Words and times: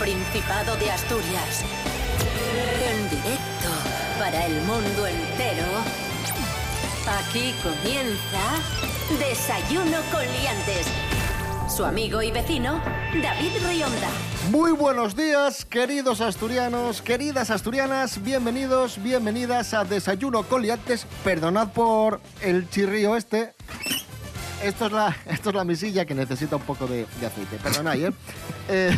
Principado 0.00 0.76
de 0.76 0.90
Asturias. 0.90 1.62
En 2.88 3.10
directo 3.10 3.68
para 4.18 4.46
el 4.46 4.54
mundo 4.62 5.06
entero. 5.06 5.66
Aquí 7.06 7.54
comienza 7.62 9.18
Desayuno 9.18 9.98
con 10.10 10.22
Liantes. 10.22 10.86
Su 11.68 11.84
amigo 11.84 12.22
y 12.22 12.30
vecino, 12.30 12.80
David 13.22 13.52
Rionda. 13.68 14.08
Muy 14.50 14.72
buenos 14.72 15.14
días, 15.14 15.66
queridos 15.66 16.22
asturianos, 16.22 17.02
queridas 17.02 17.50
asturianas, 17.50 18.22
bienvenidos, 18.22 19.02
bienvenidas 19.02 19.74
a 19.74 19.84
Desayuno 19.84 20.44
con 20.44 20.62
Liantes. 20.62 21.06
Perdonad 21.22 21.72
por 21.72 22.22
el 22.40 22.70
chirrío 22.70 23.16
este. 23.16 23.52
Esto 24.64 24.86
es 24.86 24.92
la, 24.92 25.14
esto 25.26 25.50
es 25.50 25.54
la 25.54 25.64
misilla 25.64 26.06
que 26.06 26.14
necesita 26.14 26.56
un 26.56 26.62
poco 26.62 26.86
de, 26.86 27.06
de 27.20 27.26
aceite. 27.26 27.58
Perdonad, 27.62 27.96
¿eh? 27.96 28.12
eh 28.70 28.96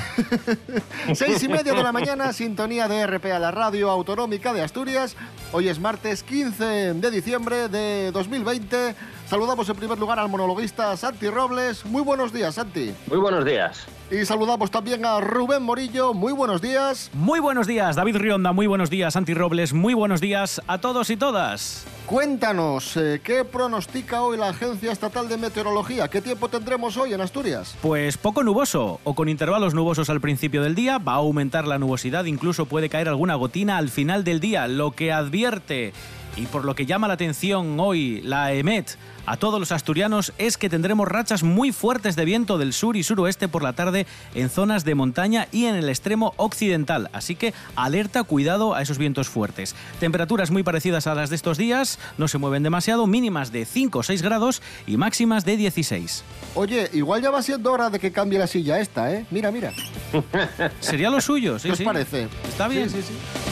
seis 1.14 1.42
y 1.42 1.48
media 1.48 1.72
de 1.72 1.82
la 1.82 1.92
mañana, 1.92 2.32
sintonía 2.32 2.88
de 2.88 3.06
RP 3.06 3.32
a 3.32 3.38
la 3.38 3.50
radio 3.50 3.90
autonómica 3.90 4.52
de 4.52 4.62
Asturias. 4.62 5.16
Hoy 5.52 5.68
es 5.68 5.80
martes 5.80 6.22
15 6.22 6.94
de 6.94 7.10
diciembre 7.10 7.68
de 7.68 8.10
2020. 8.12 8.94
Saludamos 9.26 9.68
en 9.68 9.76
primer 9.76 9.98
lugar 9.98 10.18
al 10.18 10.28
monologuista 10.28 10.96
Santi 10.96 11.28
Robles. 11.28 11.86
Muy 11.86 12.02
buenos 12.02 12.32
días, 12.32 12.54
Santi. 12.54 12.94
Muy 13.06 13.18
buenos 13.18 13.44
días. 13.44 13.86
Y 14.10 14.26
saludamos 14.26 14.70
también 14.70 15.06
a 15.06 15.20
Rubén 15.20 15.62
Morillo. 15.62 16.12
Muy 16.12 16.34
buenos 16.34 16.60
días. 16.60 17.10
Muy 17.14 17.40
buenos 17.40 17.66
días, 17.66 17.96
David 17.96 18.16
Rionda. 18.16 18.52
Muy 18.52 18.66
buenos 18.66 18.90
días, 18.90 19.14
Santi 19.14 19.32
Robles. 19.32 19.72
Muy 19.72 19.94
buenos 19.94 20.20
días 20.20 20.60
a 20.66 20.78
todos 20.78 21.08
y 21.08 21.16
todas. 21.16 21.86
Cuéntanos, 22.06 22.96
eh, 22.96 23.20
¿qué 23.22 23.44
pronostica 23.44 24.22
hoy 24.22 24.36
la 24.36 24.48
Agencia 24.48 24.92
Estatal 24.92 25.28
de 25.28 25.36
Meteorología? 25.36 26.08
¿Qué 26.08 26.20
tiempo 26.20 26.48
tendremos 26.48 26.96
hoy 26.96 27.14
en 27.14 27.20
Asturias? 27.20 27.76
Pues 27.80 28.18
poco 28.18 28.42
nuboso, 28.42 29.00
o 29.04 29.14
con 29.14 29.28
intervalos 29.28 29.72
nubosos 29.72 30.10
al 30.10 30.20
principio 30.20 30.62
del 30.62 30.74
día, 30.74 30.98
va 30.98 31.12
a 31.12 31.16
aumentar 31.16 31.66
la 31.66 31.78
nubosidad, 31.78 32.24
incluso 32.24 32.66
puede 32.66 32.88
caer 32.88 33.08
alguna 33.08 33.36
gotina 33.36 33.78
al 33.78 33.88
final 33.88 34.24
del 34.24 34.40
día, 34.40 34.66
lo 34.66 34.90
que 34.90 35.12
advierte 35.12 35.92
y 36.36 36.46
por 36.46 36.64
lo 36.64 36.74
que 36.74 36.86
llama 36.86 37.08
la 37.08 37.14
atención 37.14 37.78
hoy 37.78 38.20
la 38.22 38.52
EMET 38.52 38.96
a 39.24 39.36
todos 39.36 39.60
los 39.60 39.70
asturianos 39.70 40.32
es 40.38 40.56
que 40.56 40.68
tendremos 40.68 41.06
rachas 41.06 41.44
muy 41.44 41.70
fuertes 41.70 42.16
de 42.16 42.24
viento 42.24 42.58
del 42.58 42.72
sur 42.72 42.96
y 42.96 43.04
suroeste 43.04 43.46
por 43.46 43.62
la 43.62 43.72
tarde 43.72 44.06
en 44.34 44.50
zonas 44.50 44.84
de 44.84 44.96
montaña 44.96 45.46
y 45.52 45.66
en 45.66 45.76
el 45.76 45.88
extremo 45.88 46.34
occidental. 46.36 47.08
Así 47.12 47.36
que 47.36 47.54
alerta, 47.76 48.24
cuidado 48.24 48.74
a 48.74 48.82
esos 48.82 48.98
vientos 48.98 49.28
fuertes. 49.28 49.76
Temperaturas 50.00 50.50
muy 50.50 50.64
parecidas 50.64 51.06
a 51.06 51.14
las 51.14 51.30
de 51.30 51.36
estos 51.36 51.56
días, 51.56 52.00
no 52.18 52.26
se 52.26 52.38
mueven 52.38 52.64
demasiado, 52.64 53.06
mínimas 53.06 53.52
de 53.52 53.64
5 53.64 54.00
o 54.00 54.02
6 54.02 54.22
grados 54.22 54.60
y 54.88 54.96
máximas 54.96 55.44
de 55.44 55.56
16. 55.56 56.24
Oye, 56.56 56.90
igual 56.92 57.22
ya 57.22 57.30
va 57.30 57.42
siendo 57.42 57.70
hora 57.70 57.90
de 57.90 58.00
que 58.00 58.10
cambie 58.10 58.40
la 58.40 58.48
silla 58.48 58.80
esta, 58.80 59.12
¿eh? 59.12 59.24
Mira, 59.30 59.52
mira. 59.52 59.72
Sería 60.80 61.10
lo 61.10 61.20
suyo, 61.20 61.58
sí, 61.60 61.68
¿Qué 61.68 61.74
os 61.74 61.80
parece? 61.82 62.28
Está 62.48 62.66
bien. 62.66 62.90
Sí, 62.90 63.02
sí, 63.02 63.08
sí. 63.08 63.51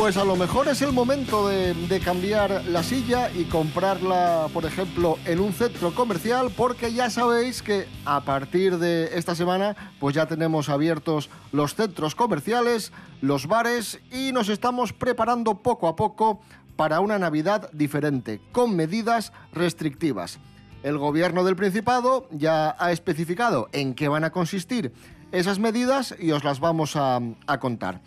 Pues 0.00 0.16
a 0.16 0.24
lo 0.24 0.34
mejor 0.34 0.66
es 0.66 0.80
el 0.80 0.92
momento 0.92 1.46
de, 1.48 2.00
cambiar 2.02 2.64
la 2.64 2.82
silla 2.82 3.30
y 3.30 3.44
comprarla, 3.44 4.48
por 4.50 4.64
ejemplo, 4.64 5.18
en 5.26 5.40
un 5.40 5.52
centro 5.52 5.94
comercial, 5.94 6.50
porque 6.56 6.94
ya 6.94 7.10
sabéis 7.10 7.62
que 7.62 7.86
a 8.06 8.22
partir 8.22 8.78
de 8.78 9.10
esta 9.18 9.34
semana, 9.34 9.76
pues 10.00 10.14
ya 10.14 10.24
tenemos 10.24 10.70
abiertos 10.70 11.28
los 11.52 11.74
centros 11.74 12.14
comerciales, 12.14 12.92
los 13.20 13.46
bares 13.46 14.00
y 14.10 14.32
nos 14.32 14.48
estamos 14.48 14.94
preparando 14.94 15.56
poco 15.58 15.86
a 15.86 15.96
poco 15.96 16.40
para 16.76 17.00
una 17.00 17.18
Navidad 17.18 17.70
diferente, 17.74 18.40
con 18.52 18.74
medidas 18.74 19.34
restrictivas. 19.52 20.38
El 20.82 20.96
gobierno 20.96 21.44
del 21.44 21.56
Principado 21.56 22.26
ya 22.30 22.74
ha 22.78 22.90
especificado 22.90 23.68
en 23.72 23.94
qué 23.94 24.08
van 24.08 24.24
a 24.24 24.30
consistir 24.30 24.94
esas 25.30 25.58
medidas 25.58 26.14
y 26.18 26.30
os 26.30 26.42
las 26.42 26.58
vamos 26.58 26.96
a 26.96 27.20
contar 27.60 28.00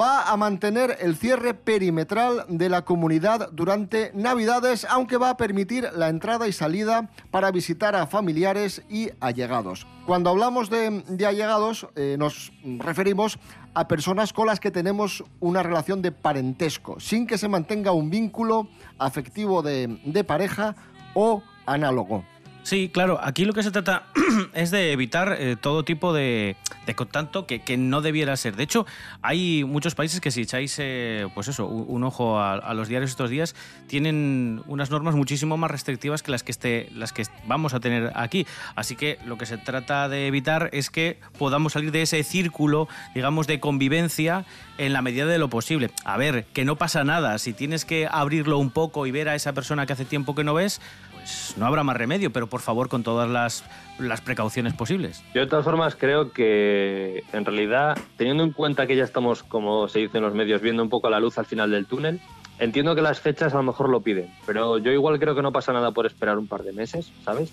va 0.00 0.30
a 0.30 0.36
mantener 0.36 0.96
el 1.00 1.16
cierre 1.16 1.52
perimetral 1.52 2.46
de 2.48 2.70
la 2.70 2.82
comunidad 2.82 3.50
durante 3.52 4.12
Navidades, 4.14 4.86
aunque 4.88 5.18
va 5.18 5.30
a 5.30 5.36
permitir 5.36 5.88
la 5.94 6.08
entrada 6.08 6.48
y 6.48 6.52
salida 6.52 7.10
para 7.30 7.50
visitar 7.50 7.94
a 7.94 8.06
familiares 8.06 8.82
y 8.88 9.10
allegados. 9.20 9.86
Cuando 10.06 10.30
hablamos 10.30 10.70
de, 10.70 11.04
allegados, 11.26 11.86
eh, 11.96 12.16
nos 12.18 12.52
referimos 12.78 13.38
a 13.74 13.86
personas 13.88 14.32
con 14.32 14.46
las 14.46 14.58
que 14.58 14.70
tenemos 14.70 15.22
una 15.38 15.62
relación 15.62 16.00
de 16.00 16.12
parentesco, 16.12 16.98
sin 16.98 17.26
que 17.26 17.36
se 17.36 17.48
mantenga 17.48 17.92
un 17.92 18.08
vínculo 18.08 18.68
afectivo 18.98 19.62
de 19.62 20.24
pareja 20.26 20.74
o 21.14 21.42
análogo. 21.66 22.24
Sí, 22.62 22.90
claro, 22.92 23.18
aquí 23.22 23.44
lo 23.44 23.52
que 23.52 23.62
se 23.62 23.70
trata 23.70 24.04
es 24.54 24.70
de 24.70 24.92
evitar 24.92 25.36
eh, 25.38 25.56
todo 25.60 25.84
tipo 25.84 26.12
de, 26.12 26.56
de 26.86 26.94
contacto 26.94 27.46
que, 27.46 27.60
no 27.78 28.00
debiera 28.00 28.36
ser. 28.36 28.56
De 28.56 28.62
hecho, 28.62 28.86
hay 29.22 29.64
muchos 29.64 29.94
países 29.94 30.20
que 30.20 30.30
si 30.30 30.42
echáis 30.42 30.76
eh, 30.78 31.28
pues 31.34 31.48
eso, 31.48 31.66
un, 31.66 32.04
ojo 32.04 32.38
a, 32.38 32.54
a, 32.54 32.74
los 32.74 32.88
diarios 32.88 33.10
estos 33.10 33.30
días, 33.30 33.54
tienen 33.86 34.62
unas 34.66 34.90
normas 34.90 35.14
muchísimo 35.14 35.56
más 35.56 35.70
restrictivas 35.70 36.22
que 36.22 36.30
las 36.30 36.42
que, 36.42 36.52
este, 36.52 36.88
las 36.94 37.12
que 37.12 37.24
vamos 37.46 37.74
a 37.74 37.80
tener 37.80 38.12
aquí. 38.14 38.46
Así 38.74 38.96
que 38.96 39.18
lo 39.24 39.38
que 39.38 39.46
se 39.46 39.56
trata 39.56 40.08
de 40.08 40.26
evitar 40.26 40.68
es 40.72 40.90
que 40.90 41.18
podamos 41.38 41.72
salir 41.72 41.92
de 41.92 42.02
ese 42.02 42.22
círculo, 42.22 42.88
digamos, 43.14 43.46
de 43.46 43.60
convivencia 43.60 44.44
en 44.78 44.92
la 44.92 45.02
medida 45.02 45.26
de 45.26 45.38
lo 45.38 45.48
posible. 45.48 45.90
A 46.04 46.16
ver, 46.16 46.44
que 46.52 46.64
no 46.64 46.76
pasa 46.76 47.04
nada. 47.04 47.38
Si 47.38 47.52
tienes 47.52 47.84
que 47.84 48.08
abrirlo 48.10 48.58
un 48.58 48.70
poco 48.70 49.06
y 49.06 49.10
ver 49.10 49.28
a 49.28 49.34
esa 49.34 49.52
persona 49.52 49.86
que 49.86 49.92
hace 49.92 50.04
tiempo 50.04 50.34
que 50.34 50.44
no 50.44 50.54
ves, 50.54 50.80
pues 51.20 51.54
no 51.56 51.66
habrá 51.66 51.84
más 51.84 51.96
remedio, 51.96 52.32
pero 52.32 52.46
por 52.46 52.60
favor 52.60 52.88
con 52.88 53.02
todas 53.02 53.28
las, 53.28 53.64
las, 53.98 54.20
precauciones 54.20 54.74
posibles. 54.74 55.22
Yo 55.34 55.42
de 55.42 55.46
todas 55.46 55.64
formas 55.64 55.94
creo 55.94 56.32
que 56.32 57.22
en 57.32 57.44
realidad, 57.44 57.98
teniendo 58.16 58.42
en 58.42 58.52
cuenta 58.52 58.86
que 58.86 58.96
ya 58.96 59.04
estamos, 59.04 59.42
como 59.42 59.88
se 59.88 60.00
dice 60.00 60.18
en 60.18 60.24
los 60.24 60.34
medios, 60.34 60.60
viendo 60.60 60.82
un 60.82 60.88
poco 60.88 61.10
la 61.10 61.20
luz 61.20 61.38
al 61.38 61.46
final 61.46 61.70
del 61.70 61.86
túnel, 61.86 62.20
entiendo 62.58 62.94
que 62.94 63.02
las 63.02 63.20
fechas 63.20 63.54
a 63.54 63.58
lo 63.58 63.62
mejor 63.62 63.88
lo 63.88 64.00
piden, 64.00 64.32
pero 64.46 64.78
yo 64.78 64.92
igual 64.92 65.18
creo 65.18 65.34
que 65.34 65.42
no 65.42 65.52
pasa 65.52 65.72
nada 65.72 65.92
por 65.92 66.06
esperar 66.06 66.38
un 66.38 66.46
par 66.46 66.62
de 66.62 66.72
meses, 66.72 67.10
¿sabes? 67.24 67.52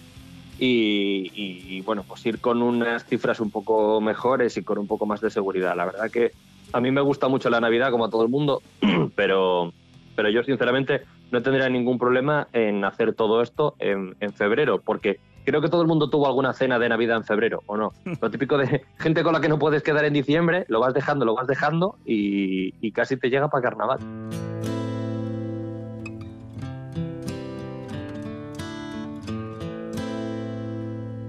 Y, 0.60 1.32
y, 1.36 1.76
y 1.76 1.82
bueno, 1.82 2.04
pues 2.08 2.26
ir 2.26 2.40
con 2.40 2.62
unas 2.64 3.06
cifras 3.06 3.40
un 3.40 3.52
poco 3.52 4.02
mejores 4.02 4.58
y 4.58 4.64
con 4.64 4.80
un 4.80 4.88
poco 4.88 5.06
más 5.06 5.22
de 5.22 5.30
seguridad. 5.30 5.76
La 5.76 5.86
verdad 5.86 6.10
que 6.10 6.32
a 6.74 6.82
mí 6.82 6.92
me 6.92 7.02
gusta 7.02 7.28
mucho 7.28 7.50
la 7.50 7.62
Navidad, 7.62 7.92
como 7.92 8.06
a 8.06 8.10
todo 8.10 8.24
el 8.24 8.30
mundo, 8.30 8.62
pero, 9.16 9.72
pero 10.16 10.30
yo 10.30 10.44
sinceramente 10.44 11.04
no 11.32 11.42
tendría 11.42 11.70
ningún 11.70 11.98
problema 11.98 12.48
en 12.54 12.84
hacer 12.86 13.14
todo 13.14 13.42
esto 13.42 13.76
en, 13.80 14.16
en, 14.20 14.34
febrero, 14.34 14.82
porque 14.82 15.20
creo 15.46 15.62
que 15.62 15.70
todo 15.70 15.82
el 15.82 15.88
mundo 15.88 16.10
tuvo 16.10 16.28
alguna 16.28 16.54
cena 16.54 16.80
de 16.80 16.90
Navidad 16.90 17.18
en 17.18 17.24
febrero, 17.24 17.64
¿o 17.66 17.78
no? 17.78 17.94
Lo 18.22 18.30
típico 18.30 18.58
de 18.58 18.84
gente 18.98 19.24
con 19.24 19.34
la 19.34 19.42
que 19.42 19.50
no 19.50 19.60
puedes 19.60 19.84
quedar 19.84 20.06
en 20.06 20.14
diciembre, 20.14 20.66
lo 20.68 20.80
vas 20.80 20.94
dejando, 20.94 21.26
lo 21.26 21.36
vas 21.36 21.48
dejando 21.48 21.98
y, 22.06 22.74
y 22.82 22.92
casi 22.92 23.18
te 23.18 23.30
llega 23.30 23.50
para 23.50 23.64
carnaval. 23.64 24.00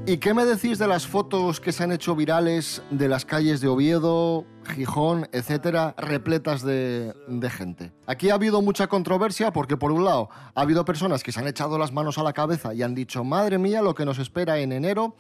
¿Y 0.09 0.17
qué 0.17 0.33
me 0.33 0.47
decís 0.47 0.79
de 0.79 0.89
las 0.89 1.07
fotos 1.07 1.61
que 1.61 1.71
se 1.71 1.85
han 1.85 1.93
hecho 1.93 2.17
virales 2.17 2.83
de 2.91 3.11
las 3.11 3.27
calles 3.27 3.61
de 3.61 3.69
Oviedo, 3.69 4.47
Gijón, 4.65 5.29
etcétera, 5.33 5.95
repletas 5.99 6.63
de, 6.63 7.13
gente? 7.51 7.93
Aquí 8.07 8.31
ha 8.31 8.35
habido 8.35 8.63
mucha 8.63 8.87
controversia 8.87 9.53
porque, 9.53 9.77
por 9.77 9.93
un 9.93 10.07
lado, 10.07 10.31
ha 10.55 10.63
habido 10.63 10.87
personas 10.87 11.23
que 11.23 11.31
se 11.31 11.41
han 11.41 11.47
echado 11.47 11.77
las 11.77 11.93
manos 11.93 12.17
a 12.17 12.23
la 12.23 12.33
cabeza 12.33 12.73
y 12.73 12.83
han 12.83 12.95
dicho, 12.95 13.23
madre 13.23 13.59
mía, 13.59 13.83
lo 13.83 13.95
que 13.95 14.07
nos 14.07 14.19
espera 14.19 14.59
en 14.59 14.73
enero, 14.73 15.15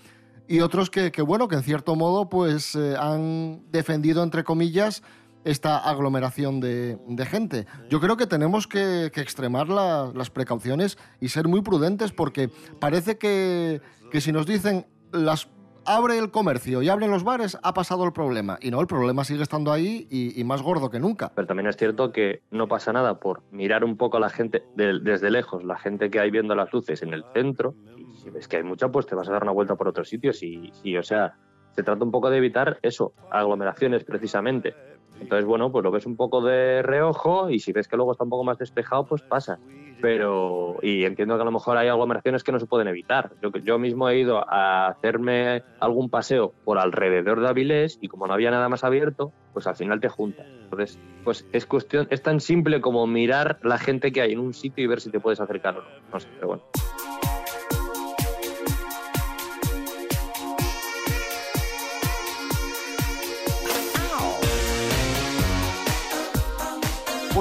y 0.48 0.60
otros 0.60 0.88
que, 0.88 1.12
que 1.12 1.20
bueno, 1.20 1.48
que 1.48 1.56
en 1.56 1.64
cierto 1.64 1.94
modo, 1.94 2.30
pues 2.30 2.74
eh, 2.74 2.96
han 2.98 3.70
defendido, 3.70 4.22
entre 4.22 4.42
comillas, 4.42 5.02
esta 5.44 5.78
aglomeración 5.78 6.60
de, 6.60 6.98
gente. 7.28 7.66
Yo 7.88 8.00
creo 8.00 8.16
que 8.16 8.26
tenemos 8.26 8.66
que, 8.66 9.06
extremar 9.06 9.68
la, 9.68 10.10
las 10.14 10.30
precauciones 10.30 10.98
y 11.20 11.28
ser 11.28 11.48
muy 11.48 11.62
prudentes 11.62 12.12
porque 12.12 12.50
parece 12.80 13.18
que, 13.18 13.80
que 14.10 14.20
si 14.20 14.32
nos 14.32 14.46
dicen 14.46 14.86
las 15.12 15.48
abre 15.88 16.18
el 16.18 16.30
comercio 16.30 16.82
y 16.82 16.88
abren 16.90 17.10
los 17.10 17.24
bares, 17.24 17.58
ha 17.62 17.72
pasado 17.72 18.04
el 18.04 18.12
problema. 18.12 18.58
Y 18.60 18.70
no, 18.70 18.80
el 18.80 18.86
problema 18.86 19.24
sigue 19.24 19.42
estando 19.42 19.72
ahí 19.72 20.06
y, 20.10 20.44
más 20.44 20.62
gordo 20.62 20.90
que 20.90 21.00
nunca. 21.00 21.32
Pero 21.34 21.46
también 21.46 21.66
es 21.66 21.76
cierto 21.76 22.12
que 22.12 22.42
no 22.50 22.68
pasa 22.68 22.92
nada 22.92 23.18
por 23.18 23.42
mirar 23.50 23.84
un 23.84 23.96
poco 23.96 24.18
a 24.18 24.20
la 24.20 24.28
gente 24.28 24.62
de, 24.76 25.00
desde 25.00 25.30
lejos, 25.30 25.64
la 25.64 25.78
gente 25.78 26.10
que 26.10 26.20
hay 26.20 26.30
viendo 26.30 26.54
las 26.54 26.72
luces 26.72 27.02
en 27.02 27.14
el 27.14 27.24
centro. 27.32 27.74
Y 27.96 28.16
si 28.16 28.30
ves 28.30 28.48
que 28.48 28.58
hay 28.58 28.62
mucha, 28.64 28.88
pues 28.88 29.06
te 29.06 29.14
vas 29.14 29.28
a 29.28 29.32
dar 29.32 29.42
una 29.42 29.52
vuelta 29.52 29.76
por 29.76 29.88
otros 29.88 30.08
sitios. 30.08 30.42
Y 30.42 30.96
o 30.96 31.02
sea, 31.02 31.34
se 31.74 31.82
trata 31.82 32.04
un 32.04 32.10
poco 32.10 32.28
de 32.28 32.36
evitar 32.38 32.78
eso, 32.82 33.14
aglomeraciones 33.30 34.04
precisamente. 34.04 34.74
Entonces, 35.20 35.44
bueno, 35.44 35.70
pues 35.72 35.84
lo 35.84 35.90
ves 35.90 36.06
un 36.06 36.16
poco 36.16 36.42
de 36.42 36.82
reojo 36.82 37.50
y 37.50 37.58
si 37.58 37.72
ves 37.72 37.88
que 37.88 37.96
luego 37.96 38.12
está 38.12 38.24
un 38.24 38.30
poco 38.30 38.44
más 38.44 38.58
despejado, 38.58 39.06
pues 39.06 39.22
pasa. 39.22 39.58
Pero, 40.00 40.78
y 40.80 41.04
entiendo 41.04 41.34
que 41.36 41.42
a 41.42 41.44
lo 41.44 41.50
mejor 41.50 41.76
hay 41.76 41.88
aglomeraciones 41.88 42.44
que 42.44 42.52
no 42.52 42.60
se 42.60 42.66
pueden 42.66 42.86
evitar. 42.86 43.32
Yo, 43.42 43.50
yo 43.50 43.78
mismo 43.80 44.08
he 44.08 44.20
ido 44.20 44.44
a 44.48 44.86
hacerme 44.88 45.62
algún 45.80 46.08
paseo 46.08 46.54
por 46.64 46.78
alrededor 46.78 47.40
de 47.40 47.48
Avilés 47.48 47.98
y 48.00 48.06
como 48.06 48.28
no 48.28 48.34
había 48.34 48.52
nada 48.52 48.68
más 48.68 48.84
abierto, 48.84 49.32
pues 49.52 49.66
al 49.66 49.74
final 49.74 50.00
te 50.00 50.08
juntas. 50.08 50.46
Entonces, 50.46 51.00
pues 51.24 51.46
es 51.52 51.66
cuestión, 51.66 52.06
es 52.10 52.22
tan 52.22 52.38
simple 52.38 52.80
como 52.80 53.06
mirar 53.08 53.58
la 53.62 53.78
gente 53.78 54.12
que 54.12 54.20
hay 54.20 54.32
en 54.32 54.38
un 54.38 54.54
sitio 54.54 54.84
y 54.84 54.86
ver 54.86 55.00
si 55.00 55.10
te 55.10 55.18
puedes 55.18 55.40
acercar 55.40 55.78
o 55.78 55.82
no. 55.82 55.88
No 56.12 56.20
sé, 56.20 56.28
pero 56.36 56.46
bueno. 56.46 56.62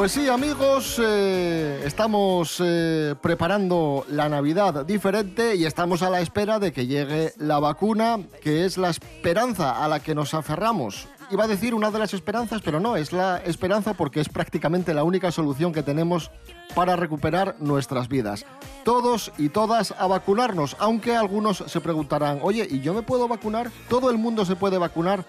Pues 0.07 0.15
sí, 0.15 0.29
amigos, 0.29 1.01
eh, 1.03 1.83
estamos 1.83 2.63
eh, 2.63 3.13
preparando 3.21 4.05
la 4.07 4.29
Navidad 4.29 4.85
diferente 4.85 5.57
y 5.57 5.65
estamos 5.65 6.01
a 6.01 6.09
la 6.09 6.21
espera 6.21 6.59
de 6.59 6.71
que 6.71 6.87
llegue 6.87 7.33
la 7.35 7.59
vacuna, 7.59 8.17
que 8.41 8.63
es 8.63 8.77
la 8.77 8.89
esperanza 8.89 9.83
a 9.83 9.89
la 9.89 9.99
que 9.99 10.15
nos 10.15 10.33
aferramos. 10.33 11.09
Iba 11.29 11.43
a 11.43 11.47
decir 11.49 11.73
una 11.73 11.91
de 11.91 11.99
las 11.99 12.13
esperanzas, 12.13 12.61
pero 12.63 12.79
no, 12.79 12.95
es 12.95 13.11
la 13.11 13.39
esperanza 13.39 13.95
porque 13.95 14.21
es 14.21 14.29
prácticamente 14.29 14.93
la 14.93 15.03
única 15.03 15.29
solución 15.29 15.73
que 15.73 15.83
tenemos 15.83 16.31
para 16.73 16.95
recuperar 16.95 17.57
nuestras 17.59 18.07
vidas. 18.07 18.45
Todos 18.85 19.33
y 19.37 19.49
todas 19.49 19.91
a 19.91 20.07
vacunarnos, 20.07 20.77
aunque 20.79 21.17
algunos 21.17 21.65
se 21.67 21.81
preguntarán, 21.81 22.39
oye, 22.43 22.65
¿y 22.69 22.79
yo 22.79 22.93
me 22.93 23.01
puedo 23.01 23.27
vacunar? 23.27 23.71
¿Todo 23.89 24.09
el 24.09 24.17
mundo 24.17 24.45
se 24.45 24.55
puede 24.55 24.77
vacunar? 24.77 25.25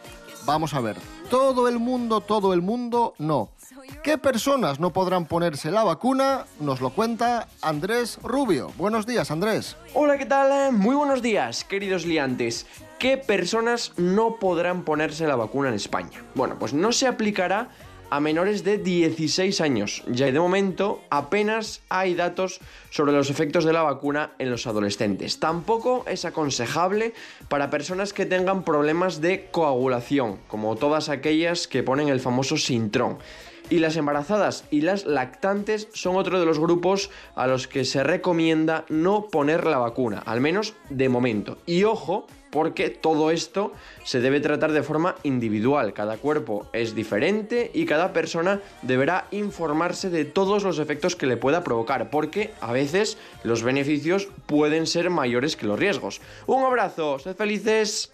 Vamos 0.47 0.73
a 0.73 0.81
ver, 0.81 0.97
todo 1.31 1.67
el 1.67 1.81
mundo, 1.81 2.21
todo 2.21 2.55
el 2.55 2.63
mundo, 2.63 3.15
no. 3.19 3.51
¿Qué 4.03 4.19
personas 4.19 4.81
no 4.81 4.93
podrán 4.93 5.27
ponerse 5.27 5.71
la 5.71 5.85
vacuna? 5.85 6.47
Nos 6.61 6.81
lo 6.81 6.91
cuenta 6.91 7.49
Andrés 7.63 8.19
Rubio. 8.23 8.73
Buenos 8.77 9.07
días, 9.07 9.31
Andrés. 9.31 9.77
Hola, 9.95 10.19
¿qué 10.19 10.27
tal? 10.27 10.73
Muy 10.73 10.97
buenos 10.97 11.23
días, 11.23 11.65
queridos 11.65 12.07
liantes. 12.07 12.67
¿Qué 12.99 13.17
personas 13.17 13.93
no 13.97 14.37
podrán 14.37 14.85
ponerse 14.85 15.27
la 15.27 15.37
vacuna 15.37 15.69
en 15.69 15.75
España? 15.75 16.25
Bueno, 16.35 16.57
pues 16.59 16.73
no 16.73 16.93
se 16.93 17.07
aplicará 17.07 17.69
a 18.11 18.21
menores 18.21 18.65
de 18.65 18.79
16 18.79 19.61
años. 19.61 20.03
Ya 20.09 20.27
de 20.27 20.41
momento 20.41 21.03
apenas 21.11 21.83
hay 21.89 22.15
datos 22.15 22.61
sobre 22.91 23.13
los 23.13 23.31
efectos 23.31 23.65
de 23.65 23.73
la 23.73 23.83
vacuna 23.83 24.33
en 24.39 24.51
los 24.51 24.67
adolescentes. 24.67 25.41
Tampoco 25.41 26.05
es 26.07 26.25
aconsejable 26.25 27.13
para 27.49 27.71
personas 27.71 28.13
que 28.13 28.27
tengan 28.27 28.65
problemas 28.65 29.21
de 29.21 29.49
coagulación, 29.51 30.39
como 30.49 30.77
todas 30.77 31.09
aquellas 31.09 31.69
que 31.69 31.83
ponen 31.83 32.09
el 32.09 32.21
famoso 32.21 32.57
sintrón. 32.57 33.19
Y 33.71 33.81
las 33.81 33.97
embarazadas 33.97 34.65
y 34.71 34.81
las 34.81 35.05
lactantes 35.05 35.89
son 35.93 36.17
otro 36.17 36.41
de 36.41 36.47
los 36.47 36.59
grupos 36.59 37.11
a 37.35 37.47
los 37.47 37.69
que 37.69 37.85
se 37.85 38.03
recomienda 38.03 38.85
no 38.89 39.27
poner 39.27 39.65
la 39.65 39.79
vacuna, 39.79 40.23
al 40.25 40.41
menos 40.41 40.75
de 40.89 41.09
momento. 41.09 41.59
Y 41.67 41.85
ojo, 41.85 42.27
porque 42.51 42.89
todo 42.89 43.31
esto 43.31 43.73
se 44.05 44.21
debe 44.21 44.41
tratar 44.41 44.73
de 44.73 44.83
forma 44.83 45.17
individual. 45.23 45.93
Cada 45.93 46.17
cuerpo 46.17 46.67
es 46.73 46.95
diferente 46.95 47.71
y 47.75 47.85
cada 47.85 48.13
persona 48.13 48.61
deberá 48.83 49.27
informarse 49.31 50.11
de 50.11 50.25
todos 50.25 50.65
los 50.65 50.79
efectos 50.79 51.17
que 51.17 51.27
le 51.27 51.37
pueda 51.37 51.65
provocar, 51.65 52.11
porque 52.11 52.53
a 52.61 52.73
veces 52.73 53.19
los 53.43 53.63
beneficios 53.63 54.29
pueden 54.47 54.87
ser 54.87 55.11
mayores 55.11 55.57
que 55.57 55.67
los 55.67 55.79
riesgos. 55.79 56.21
Un 56.47 56.65
abrazo, 56.65 57.19
sed 57.19 57.37
felices. 57.37 58.11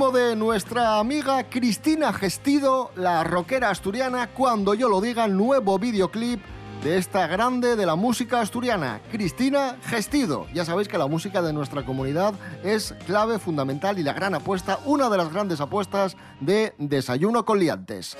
De 0.00 0.34
nuestra 0.34 0.98
amiga 0.98 1.50
Cristina 1.50 2.10
Gestido, 2.14 2.90
la 2.96 3.22
rockera 3.22 3.68
asturiana, 3.68 4.28
cuando 4.28 4.72
yo 4.72 4.88
lo 4.88 5.02
diga, 5.02 5.28
nuevo 5.28 5.78
videoclip 5.78 6.40
de 6.82 6.96
esta 6.96 7.26
grande 7.26 7.76
de 7.76 7.84
la 7.84 7.96
música 7.96 8.40
asturiana, 8.40 9.02
Cristina 9.12 9.76
Gestido. 9.84 10.46
Ya 10.54 10.64
sabéis 10.64 10.88
que 10.88 10.96
la 10.96 11.06
música 11.06 11.42
de 11.42 11.52
nuestra 11.52 11.84
comunidad 11.84 12.32
es 12.64 12.94
clave 13.06 13.38
fundamental 13.38 13.98
y 13.98 14.02
la 14.02 14.14
gran 14.14 14.34
apuesta, 14.34 14.80
una 14.86 15.10
de 15.10 15.18
las 15.18 15.30
grandes 15.30 15.60
apuestas 15.60 16.16
de 16.40 16.74
Desayuno 16.78 17.44
con 17.44 17.60
Liantes. 17.60 18.16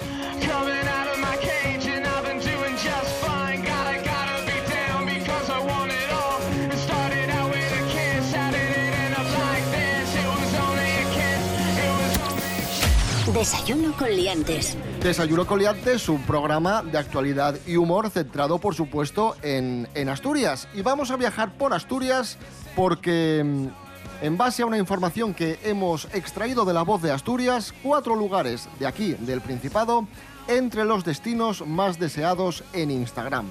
Desayuno 13.40 13.96
con 13.96 14.14
liantes. 14.14 14.76
Desayuno 15.02 15.46
con 15.46 15.60
Liantes, 15.60 16.10
un 16.10 16.20
programa 16.24 16.82
de 16.82 16.98
actualidad 16.98 17.58
y 17.66 17.76
humor 17.76 18.10
centrado, 18.10 18.58
por 18.58 18.74
supuesto, 18.74 19.34
en, 19.40 19.88
en 19.94 20.10
Asturias. 20.10 20.68
Y 20.74 20.82
vamos 20.82 21.10
a 21.10 21.16
viajar 21.16 21.56
por 21.56 21.72
Asturias 21.72 22.36
porque, 22.76 23.42
mm, 23.42 24.26
en 24.26 24.36
base 24.36 24.60
a 24.60 24.66
una 24.66 24.76
información 24.76 25.32
que 25.32 25.58
hemos 25.64 26.04
extraído 26.12 26.66
de 26.66 26.74
la 26.74 26.82
voz 26.82 27.00
de 27.00 27.12
Asturias, 27.12 27.72
cuatro 27.82 28.14
lugares 28.14 28.68
de 28.78 28.86
aquí, 28.86 29.14
del 29.14 29.40
Principado, 29.40 30.06
entre 30.46 30.84
los 30.84 31.02
destinos 31.02 31.66
más 31.66 31.98
deseados 31.98 32.62
en 32.74 32.90
Instagram. 32.90 33.48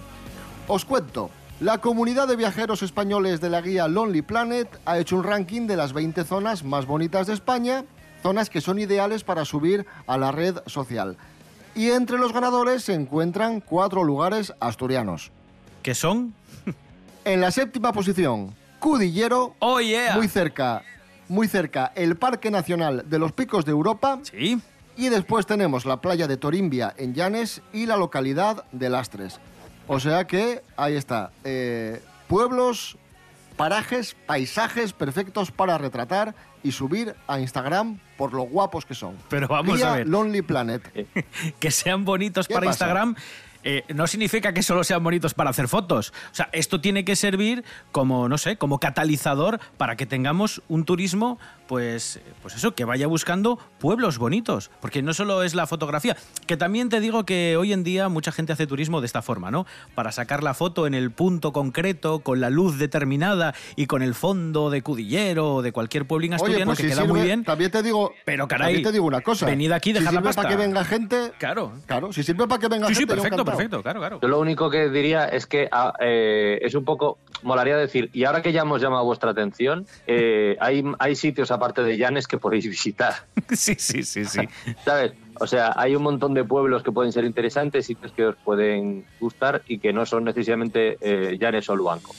Os 0.67 0.86
cuento. 0.86 1.31
La 1.62 1.79
comunidad 1.79 2.27
de 2.27 2.36
viajeros 2.36 2.84
españoles 2.84 3.41
de 3.41 3.50
la 3.50 3.62
guía 3.62 3.88
Lonely 3.88 4.22
Planet 4.22 4.69
ha 4.86 5.00
hecho 5.00 5.15
un 5.15 5.24
ranking 5.24 5.65
de 5.65 5.77
las 5.77 5.93
20 5.93 6.25
zonas 6.25 6.63
más 6.63 6.86
bonitas 6.86 7.25
de 7.25 7.34
España, 7.34 7.86
zonas 8.21 8.49
que 8.49 8.61
son 8.61 8.79
ideales 8.79 9.23
para 9.23 9.45
subir 9.45 9.85
a 10.07 10.17
la 10.17 10.31
red 10.31 10.57
social. 10.65 11.17
Y 11.75 11.91
entre 11.91 12.17
los 12.17 12.33
ganadores 12.33 12.83
se 12.83 12.93
encuentran 12.93 13.61
cuatro 13.61 14.03
lugares 14.03 14.53
asturianos. 14.59 15.31
Que 15.83 15.95
son... 15.95 16.33
En 17.25 17.41
la 17.41 17.51
séptima 17.51 17.91
posición, 17.91 18.55
Cudillero, 18.79 19.53
¡Oh, 19.59 19.79
yeah! 19.81 20.15
muy 20.15 20.27
cerca, 20.29 20.83
muy 21.27 21.47
cerca, 21.47 21.91
el 21.95 22.15
Parque 22.15 22.49
Nacional 22.49 23.03
de 23.07 23.19
los 23.19 23.33
Picos 23.33 23.65
de 23.65 23.71
Europa. 23.71 24.19
Sí. 24.23 24.59
Y 24.95 25.09
después 25.09 25.45
tenemos 25.45 25.85
la 25.85 26.01
playa 26.01 26.27
de 26.27 26.38
Torimbia 26.38 26.93
en 26.97 27.13
Llanes 27.13 27.61
y 27.71 27.85
la 27.85 27.97
localidad 27.97 28.65
de 28.71 28.89
Lastres. 28.89 29.39
O 29.88 29.99
sea 29.99 30.25
que 30.25 30.63
ahí 30.77 30.95
está. 30.95 31.31
eh, 31.43 32.01
pueblos, 32.27 32.97
parajes, 33.57 34.15
paisajes 34.25 34.93
perfectos 34.93 35.51
para 35.51 35.77
retratar 35.77 36.33
y 36.63 36.72
subir 36.72 37.16
a 37.28 37.39
Instagram 37.39 38.00
por 38.18 38.34
lo 38.34 38.44
guapos 38.44 38.86
que 38.86 38.94
son. 38.94 39.16
Pero 39.30 39.48
vamos 39.48 39.78
Vía 39.78 39.94
a 39.94 39.98
ver. 39.98 40.08
Lonely 40.08 40.42
Planet. 40.42 41.08
que 41.60 41.72
sean 41.72 42.06
bonitos 42.06 42.48
¿Qué 42.48 42.54
para 42.54 42.68
pasa? 42.68 42.86
Instagram 42.86 43.16
eh, 43.63 43.84
no 43.94 44.08
significa 44.08 44.54
que 44.54 44.63
solo 44.63 44.84
sean 44.84 45.04
bonitos 45.04 45.34
para 45.34 45.50
hacer 45.50 45.68
fotos. 45.68 46.13
O 46.32 46.36
sea, 46.36 46.50
esto 46.51 46.80
tiene 46.82 47.04
que 47.06 47.16
servir 47.16 47.63
como, 47.92 48.30
no 48.30 48.38
sé, 48.38 48.58
como 48.58 48.80
catalizador 48.80 49.60
para 49.78 49.96
que 49.96 50.06
tengamos 50.06 50.62
un 50.70 50.86
turismo, 50.86 51.39
pues, 51.68 52.20
pues 52.42 52.56
eso, 52.56 52.74
que 52.74 52.86
vaya 52.86 53.08
buscando 53.08 53.60
pueblos 53.80 54.18
bonitos. 54.18 54.72
Porque 54.82 55.01
no 55.01 55.13
solo 55.13 55.44
es 55.44 55.56
la 55.56 55.68
fotografía, 55.68 56.16
que 56.48 56.58
también 56.58 56.89
te 56.89 57.00
digo 57.00 57.25
que 57.25 57.58
hoy 57.58 57.74
en 57.74 57.84
día 57.84 58.10
mucha 58.10 58.32
gente 58.32 58.54
hace 58.54 58.66
turismo 58.68 59.01
de 59.01 59.08
esta 59.08 59.22
forma, 59.22 59.51
¿no? 59.51 59.66
Para 59.96 60.12
sacar 60.12 60.44
la 60.44 60.54
foto 60.54 60.88
en 60.88 60.94
el 60.94 61.12
punto 61.12 61.51
concreto, 61.54 62.20
con 62.20 62.39
la 62.39 62.50
luz 62.50 62.78
determinada 62.80 63.54
y 63.75 63.86
con 63.88 64.01
el 64.01 64.16
fondo 64.16 64.70
de 64.70 64.82
Cudillero 64.82 65.56
o 65.56 65.62
de 65.62 65.72
cualquier 65.72 66.06
pueblín 66.08 66.34
asturiano 66.34 66.66
pues 66.66 66.78
que 66.78 66.84
si 66.84 66.89
queda 66.89 67.01
sirve, 67.01 67.13
muy 67.13 67.22
bien. 67.22 67.44
También 67.44 67.72
te 67.72 67.84
digo, 67.84 68.13
Pero, 68.25 68.48
caray, 68.48 68.68
también 68.68 68.84
te 68.84 68.92
digo 68.94 69.06
una 69.06 69.22
cosa. 69.22 69.46
venid 69.46 69.72
aquí, 69.72 69.89
si 69.92 70.00
dejad 70.00 70.13
la 70.13 70.22
pasta. 70.22 70.42
para 70.42 70.56
que 70.56 70.62
venga 70.62 70.84
gente. 70.86 71.32
Claro. 71.38 71.74
Claro, 71.86 72.13
si 72.13 72.24
sirve 72.24 72.48
para 72.48 72.60
que 72.60 72.68
venga 72.68 72.88
Sí, 72.88 72.94
sí, 72.96 73.00
gente. 73.01 73.16
yo 73.16 73.22
perfecto. 73.22 73.46
Perfecto, 73.50 73.82
claro, 73.82 74.00
claro. 74.00 74.20
Yo 74.22 74.27
lo 74.27 74.39
único 74.39 74.70
que 74.70 74.89
diría 74.89 75.25
es 75.25 75.46
que 75.46 75.68
ah, 75.72 75.94
eh, 76.00 76.60
es 76.62 76.75
un 76.75 76.86
poco, 76.86 77.20
molaría 77.44 77.77
decir, 77.77 78.10
y 78.13 78.24
ahora 78.24 78.41
que 78.41 78.51
ya 78.51 78.62
hemos 78.62 78.82
llamado 78.82 79.06
vuestra 79.06 79.32
atención, 79.32 79.86
eh, 80.08 80.58
hay, 80.60 80.84
hay 81.00 81.15
sitios 81.15 81.51
aparte 81.51 81.84
de 81.84 81.98
Llanes 81.98 82.27
que 82.27 82.38
podéis 82.38 82.65
visitar, 82.65 83.13
Sí, 83.50 83.75
sí, 83.77 84.03
sí, 84.03 84.25
sí. 84.25 84.41
¿sabes? 84.86 85.13
O 85.39 85.48
sea, 85.48 85.74
hay 85.75 85.96
un 85.96 86.03
montón 86.03 86.34
de 86.34 86.44
pueblos 86.44 86.84
que 86.84 86.91
pueden 86.91 87.12
ser 87.12 87.24
interesantes, 87.24 87.86
sitios 87.86 88.12
que 88.12 88.25
os 88.25 88.36
pueden 88.36 89.06
gustar 89.20 89.62
y 89.68 89.79
que 89.79 89.94
no 89.94 90.06
son 90.06 90.25
necesariamente 90.25 90.98
eh, 91.00 91.38
Llanes 91.39 91.70
o 91.70 91.75
Luanco. 91.75 92.13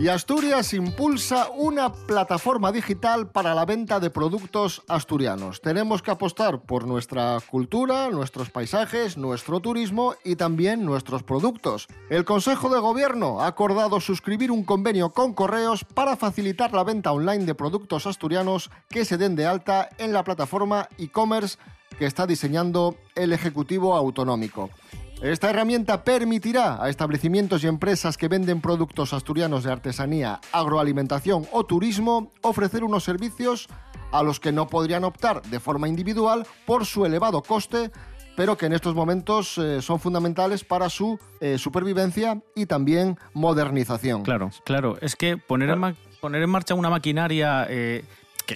Y 0.00 0.06
Asturias 0.06 0.74
impulsa 0.74 1.48
una 1.50 1.92
plataforma 1.92 2.70
digital 2.70 3.32
para 3.32 3.52
la 3.52 3.64
venta 3.64 3.98
de 3.98 4.10
productos 4.10 4.84
asturianos. 4.86 5.60
Tenemos 5.60 6.02
que 6.02 6.12
apostar 6.12 6.60
por 6.60 6.86
nuestra 6.86 7.38
cultura, 7.50 8.08
nuestros 8.08 8.48
paisajes, 8.48 9.16
nuestro 9.16 9.58
turismo 9.58 10.14
y 10.24 10.36
también 10.36 10.84
nuestros 10.84 11.24
productos. 11.24 11.88
El 12.10 12.24
Consejo 12.24 12.68
de 12.72 12.78
Gobierno 12.78 13.40
ha 13.40 13.48
acordado 13.48 13.98
suscribir 13.98 14.52
un 14.52 14.62
convenio 14.62 15.10
con 15.10 15.34
Correos 15.34 15.84
para 15.84 16.14
facilitar 16.14 16.72
la 16.72 16.84
venta 16.84 17.10
online 17.10 17.44
de 17.44 17.56
productos 17.56 18.06
asturianos 18.06 18.70
que 18.88 19.04
se 19.04 19.18
den 19.18 19.34
de 19.34 19.46
alta 19.46 19.88
en 19.98 20.12
la 20.12 20.22
plataforma 20.22 20.88
e-commerce 20.96 21.58
que 21.98 22.06
está 22.06 22.24
diseñando 22.24 22.94
el 23.16 23.32
Ejecutivo 23.32 23.96
Autonómico. 23.96 24.70
Esta 25.20 25.50
herramienta 25.50 26.04
permitirá 26.04 26.82
a 26.82 26.88
establecimientos 26.88 27.64
y 27.64 27.66
empresas 27.66 28.16
que 28.16 28.28
venden 28.28 28.60
productos 28.60 29.12
asturianos 29.12 29.64
de 29.64 29.72
artesanía, 29.72 30.40
agroalimentación 30.52 31.44
o 31.50 31.64
turismo 31.66 32.30
ofrecer 32.42 32.84
unos 32.84 33.02
servicios 33.02 33.66
a 34.12 34.22
los 34.22 34.38
que 34.38 34.52
no 34.52 34.68
podrían 34.68 35.02
optar 35.04 35.42
de 35.42 35.58
forma 35.58 35.88
individual 35.88 36.46
por 36.66 36.86
su 36.86 37.04
elevado 37.04 37.42
coste, 37.42 37.90
pero 38.36 38.56
que 38.56 38.66
en 38.66 38.72
estos 38.74 38.94
momentos 38.94 39.58
eh, 39.58 39.82
son 39.82 39.98
fundamentales 39.98 40.62
para 40.62 40.88
su 40.88 41.18
eh, 41.40 41.58
supervivencia 41.58 42.40
y 42.54 42.66
también 42.66 43.18
modernización. 43.34 44.22
Claro, 44.22 44.50
claro. 44.64 44.98
Es 45.00 45.16
que 45.16 45.36
poner, 45.36 45.70
En, 45.70 45.78
ma- 45.80 45.94
poner 46.20 46.42
en 46.42 46.50
marcha 46.50 46.74
una 46.74 46.90
maquinaria... 46.90 47.66
eh, 47.68 48.04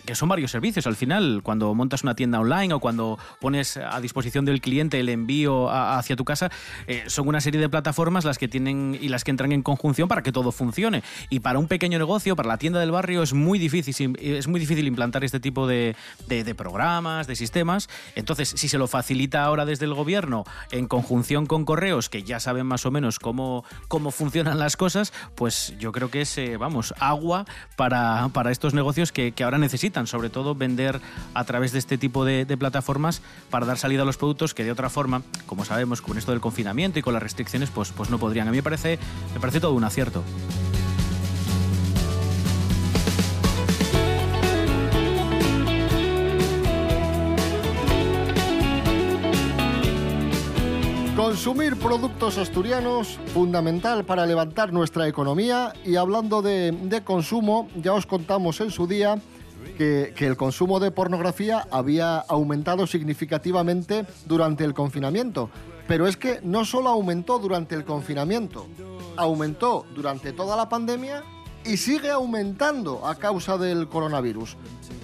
que, 0.01 0.15
son 0.15 0.29
varios 0.29 0.51
servicios 0.51 0.87
al 0.87 0.97
final, 0.97 1.41
cuando 1.43 1.75
montas 1.75 2.03
una 2.03 2.15
tienda 2.15 2.41
online 2.41 2.73
o 2.75 2.81
cuando 2.81 3.19
pones 3.41 3.77
a 3.77 4.01
disposición 4.01 4.45
del 4.45 4.61
cliente 4.61 4.99
el 4.99 5.09
envío 5.09 5.71
hacia 5.71 6.17
tu 6.17 6.25
casa, 6.25 6.51
eh, 6.87 7.05
son 7.09 7.29
una 7.29 7.41
serie 7.41 7.61
de 7.61 7.69
plataformas 7.69 8.25
las 8.25 8.39
que 8.39 8.49
tienen 8.49 8.97
y 9.01 9.09
las 9.09 9.25
que 9.25 9.31
entran 9.31 9.53
en 9.53 9.63
conjunción 9.63 10.09
para 10.09 10.23
que 10.23 10.33
todo 10.33 10.51
funcione. 10.53 11.03
Y 11.29 11.41
para 11.41 11.59
un 11.59 11.69
pequeño 11.69 11.99
negocio, 11.99 12.37
para 12.37 12.49
la 12.49 12.59
tienda 12.59 12.81
del 12.81 12.91
barrio, 12.91 13.23
es 13.23 13.35
muy 13.35 13.59
difícil, 13.59 14.17
es 14.21 14.49
muy 14.49 14.61
difícil 14.61 14.87
implantar 14.87 15.25
este 15.25 15.41
tipo 15.41 15.67
de, 15.67 15.95
de- 16.27 16.45
de 16.45 16.55
programas, 16.55 17.27
de 17.27 17.37
sistemas. 17.37 17.89
Entonces, 18.15 18.49
si 18.57 18.69
se 18.69 18.79
lo 18.79 18.87
facilita 18.89 19.45
ahora 19.45 19.65
desde 19.67 19.85
el 19.85 19.95
gobierno 19.95 20.45
en 20.71 20.89
conjunción 20.89 21.47
con 21.47 21.65
correos, 21.65 22.09
que 22.09 22.23
ya 22.23 22.41
saben 22.41 22.67
más 22.67 22.87
o 22.87 22.91
menos 22.91 23.19
cómo, 23.19 23.65
cómo 23.89 24.11
funcionan 24.11 24.59
las 24.59 24.77
cosas, 24.77 25.13
pues 25.35 25.75
yo 25.79 25.93
creo 25.93 26.11
que 26.11 26.23
es, 26.23 26.39
eh, 26.39 26.57
vamos, 26.57 26.95
agua 26.99 27.45
para, 27.77 28.29
para 28.33 28.51
estos 28.51 28.73
negocios 28.75 29.13
que, 29.13 29.33
que 29.33 29.45
ahora 29.45 29.59
necesitan, 29.59 29.82
sobre 30.05 30.31
todo 30.31 30.55
vender 30.55 31.01
a 31.35 31.45
través 31.45 31.73
de 31.73 31.81
este 31.81 31.99
tipo 31.99 32.25
de, 32.25 32.47
plataformas 32.57 33.21
para 33.51 33.67
dar 33.67 33.79
salida 33.79 34.03
a 34.03 34.05
los 34.05 34.17
productos 34.17 34.55
que 34.55 34.63
de 34.63 34.71
otra 34.71 34.89
forma, 34.91 35.23
como 35.47 35.65
sabemos, 35.65 36.01
con 36.01 36.19
esto 36.19 36.31
del 36.31 36.41
confinamiento 36.41 37.01
y 37.01 37.03
con 37.03 37.15
las 37.15 37.23
restricciones, 37.23 37.71
pues, 37.71 37.91
pues 37.91 38.09
no 38.09 38.19
podrían. 38.19 38.47
A 38.47 38.53
mí 38.53 38.59
me 38.59 38.63
parece, 38.63 38.99
me 39.35 39.41
parece 39.41 39.59
todo 39.59 39.73
un 39.73 39.83
acierto. 39.83 40.23
Consumir 51.17 51.77
productos 51.77 52.39
asturianos, 52.39 53.19
fundamental 53.35 54.05
para 54.05 54.27
levantar 54.27 54.73
nuestra 54.73 55.09
economía. 55.09 55.73
Y 55.85 55.97
hablando 55.97 56.41
de 56.43 57.03
consumo, 57.05 57.69
ya 57.75 57.95
os 57.95 58.07
contamos 58.07 58.61
en 58.61 58.71
su 58.71 58.87
día 58.87 59.21
que, 59.77 60.15
el 60.19 60.37
consumo 60.37 60.81
de 60.81 60.91
pornografía 60.91 61.67
había 61.71 62.19
aumentado 62.19 62.87
significativamente 62.87 64.07
durante 64.27 64.65
el 64.65 64.75
confinamiento. 64.75 65.51
Pero 65.89 66.07
es 66.07 66.17
que 66.17 66.41
no 66.43 66.65
solo 66.65 66.89
aumentó 66.91 67.39
durante 67.39 67.75
el 67.75 67.85
confinamiento, 67.85 68.67
aumentó 69.17 69.85
durante 69.95 70.33
toda 70.33 70.57
la 70.57 70.69
pandemia 70.69 71.23
y 71.65 71.77
sigue 71.77 72.11
aumentando 72.11 73.07
a 73.07 73.15
causa 73.17 73.59
del 73.59 73.89
coronavirus. 73.89 74.57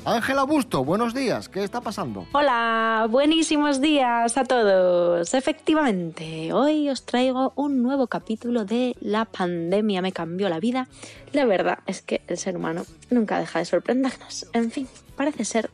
Ángela 0.04 0.44
Busto, 0.44 0.84
buenos 0.84 1.12
días, 1.12 1.48
¿qué 1.48 1.62
está 1.62 1.80
pasando? 1.80 2.26
Hola, 2.32 3.06
buenísimos 3.10 3.80
días 3.80 4.38
a 4.38 4.44
todos. 4.44 5.34
Efectivamente, 5.34 6.52
hoy 6.52 6.88
os 6.88 7.04
traigo 7.04 7.52
un 7.56 7.82
nuevo 7.82 8.06
capítulo 8.06 8.64
de 8.64 8.96
La 9.00 9.26
pandemia 9.26 10.00
me 10.00 10.12
cambió 10.12 10.48
la 10.48 10.60
vida. 10.60 10.88
La 11.32 11.44
verdad 11.44 11.80
es 11.86 12.00
que 12.00 12.22
el 12.26 12.38
ser 12.38 12.56
humano 12.56 12.84
nunca 13.10 13.38
deja 13.38 13.58
de 13.58 13.64
sorprendernos. 13.66 14.46
En 14.52 14.70
fin, 14.70 14.88
parece 15.16 15.44
ser 15.44 15.70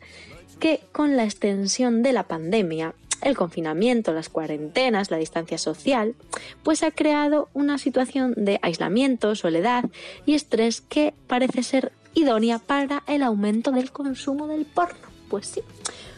que 0.58 0.80
con 0.92 1.16
la 1.16 1.24
extensión 1.24 2.02
de 2.02 2.12
la 2.12 2.24
pandemia, 2.24 2.94
el 3.24 3.36
confinamiento, 3.36 4.12
las 4.12 4.28
cuarentenas, 4.28 5.10
la 5.10 5.16
distancia 5.16 5.58
social, 5.58 6.14
pues 6.62 6.82
ha 6.82 6.90
creado 6.90 7.48
una 7.54 7.78
situación 7.78 8.34
de 8.36 8.60
aislamiento, 8.62 9.34
soledad 9.34 9.86
y 10.26 10.34
estrés 10.34 10.80
que 10.80 11.14
parece 11.26 11.62
ser 11.62 11.92
idónea 12.14 12.58
para 12.58 13.02
el 13.06 13.22
aumento 13.22 13.72
del 13.72 13.90
consumo 13.90 14.46
del 14.46 14.66
porno. 14.66 15.08
Pues 15.28 15.46
sí, 15.46 15.62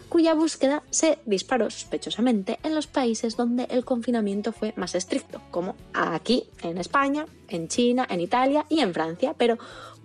cuya 0.09 0.35
búsqueda 0.35 0.83
se 0.91 1.19
disparó 1.27 1.71
sospechosamente 1.71 2.59
en 2.63 2.75
los 2.75 2.87
países 2.87 3.37
donde 3.37 3.65
el 3.71 3.85
confinamiento 3.85 4.53
fue 4.53 4.75
más 4.77 4.95
estricto, 4.95 5.41
como 5.51 5.77
aquí, 5.95 6.45
en 6.63 6.79
España, 6.79 7.27
en 7.49 7.69
China, 7.69 8.07
en 8.11 8.21
Italia 8.21 8.67
y 8.69 8.81
en 8.81 8.93
Francia. 8.93 9.35
Pero, 9.39 9.59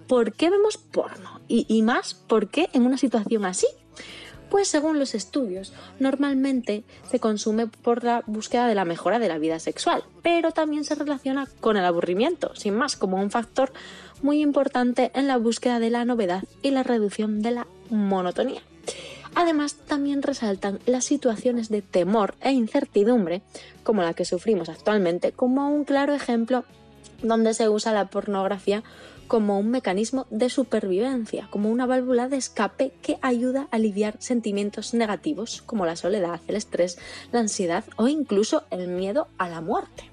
¿por 0.08 0.34
qué 0.34 0.50
vemos 0.50 0.77
porno? 0.77 1.41
Y, 1.48 1.65
y 1.67 1.81
más, 1.81 2.13
¿por 2.13 2.50
qué 2.50 2.70
en 2.74 2.86
una 2.86 2.98
situación 2.98 3.46
así? 3.46 3.67
Pues 4.51 4.67
según 4.67 5.00
los 5.00 5.15
estudios, 5.15 5.72
normalmente 5.98 6.84
se 7.10 7.22
consume 7.22 7.67
por 7.67 8.03
la 8.03 8.22
búsqueda 8.27 8.67
de 8.67 8.75
la 8.75 8.84
mejora 8.84 9.17
de 9.17 9.29
la 9.29 9.38
vida 9.38 9.60
sexual, 9.60 10.03
pero 10.24 10.51
también 10.51 10.84
se 10.84 10.93
relaciona 10.93 11.48
con 11.62 11.77
el 11.77 11.86
aburrimiento, 11.86 12.53
sin 12.55 12.75
más, 12.75 12.98
como 12.98 13.15
un 13.15 13.31
factor 13.31 13.72
muy 14.22 14.41
importante 14.41 15.10
en 15.15 15.27
la 15.27 15.38
búsqueda 15.38 15.79
de 15.79 15.89
la 15.89 16.03
novedad 16.03 16.43
y 16.62 16.72
la 16.72 16.84
reducción 16.84 17.41
de 17.41 17.51
la 17.51 17.67
monotonía. 17.89 18.62
Además, 19.36 19.75
también 19.88 20.22
resaltan 20.22 20.79
las 20.86 21.05
situaciones 21.05 21.70
de 21.70 21.81
temor 21.81 22.36
e 22.41 22.51
incertidumbre, 22.51 23.43
como 23.84 24.01
la 24.03 24.13
que 24.13 24.25
sufrimos 24.25 24.67
actualmente, 24.67 25.31
como 25.31 25.70
un 25.70 25.86
claro 25.86 26.13
ejemplo 26.13 26.65
donde 27.24 27.53
se 27.53 27.70
usa 27.70 27.93
la 27.93 28.10
pornografía 28.10 28.84
como 29.28 29.60
un 29.60 29.70
mecanismo 29.70 30.28
de 30.30 30.50
supervivencia, 30.50 31.48
como 31.50 31.70
una 31.70 31.86
válvula 31.86 32.28
de 32.28 32.38
escape 32.38 32.94
que 33.01 33.18
ayuda 33.22 33.68
a 33.72 33.75
aliviar 33.75 34.16
sentimientos 34.20 34.94
negativos 34.94 35.62
como 35.62 35.86
la 35.86 35.96
soledad, 35.96 36.42
el 36.48 36.56
estrés, 36.56 36.98
la 37.32 37.40
ansiedad 37.40 37.86
o 37.96 38.08
incluso 38.08 38.63
el 38.72 38.88
miedo 38.88 39.28
a 39.38 39.50
la 39.50 39.62
muerte. 39.62 40.12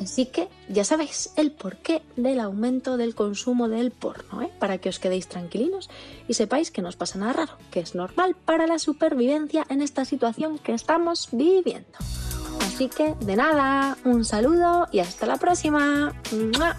Así 0.00 0.26
que 0.26 0.48
ya 0.68 0.84
sabéis 0.84 1.32
el 1.36 1.50
porqué 1.50 2.02
del 2.16 2.38
aumento 2.38 2.96
del 2.96 3.14
consumo 3.14 3.68
del 3.68 3.90
porno, 3.90 4.42
¿eh? 4.42 4.50
para 4.58 4.78
que 4.78 4.88
os 4.88 4.98
quedéis 4.98 5.26
tranquilinos 5.26 5.90
y 6.28 6.34
sepáis 6.34 6.70
que 6.70 6.82
no 6.82 6.88
os 6.88 6.96
pasa 6.96 7.18
nada 7.18 7.32
raro, 7.32 7.52
que 7.70 7.80
es 7.80 7.94
normal 7.94 8.36
para 8.44 8.66
la 8.66 8.78
supervivencia 8.78 9.66
en 9.68 9.82
esta 9.82 10.04
situación 10.04 10.58
que 10.58 10.72
estamos 10.72 11.28
viviendo. 11.32 11.98
Así 12.60 12.88
que 12.88 13.14
de 13.14 13.34
nada, 13.34 13.98
un 14.04 14.24
saludo 14.24 14.86
y 14.92 15.00
hasta 15.00 15.26
la 15.26 15.36
próxima. 15.36 16.14
¡Mua! 16.56 16.76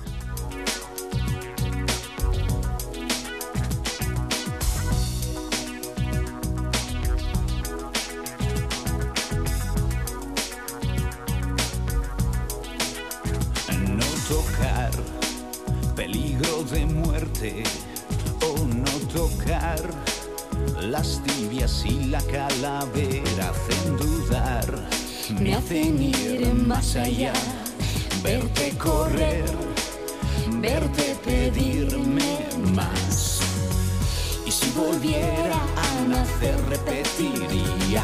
Me 25.69 25.81
hacen 25.81 26.01
ir 26.01 26.53
más 26.53 26.95
allá, 26.95 27.33
verte 28.23 28.73
correr, 28.77 29.45
verte 30.61 31.15
pedirme 31.23 32.39
más. 32.73 33.39
Y 34.45 34.51
si 34.51 34.71
volviera 34.71 35.59
a 35.75 36.07
nacer 36.07 36.59
repetiría. 36.69 38.03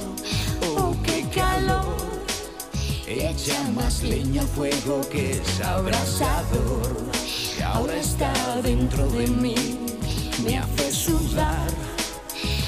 Echa 3.31 3.63
más 3.73 4.03
leña 4.03 4.41
fuego 4.41 4.99
que 5.09 5.31
es 5.31 5.61
abrasador. 5.61 6.97
Ahora 7.65 7.95
está 7.95 8.33
dentro 8.61 9.07
de 9.07 9.25
mí. 9.27 9.55
Me 10.43 10.57
hace 10.57 10.91
sudar. 10.91 11.71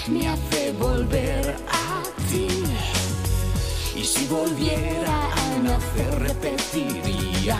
Me 0.07 0.25
hace 0.25 0.71
volver 0.79 1.57
a 1.67 2.01
ti. 2.31 2.47
Y 3.93 4.05
si 4.05 4.25
volviera 4.27 5.33
a 5.33 5.59
nacer 5.59 6.19
repetiría. 6.19 7.59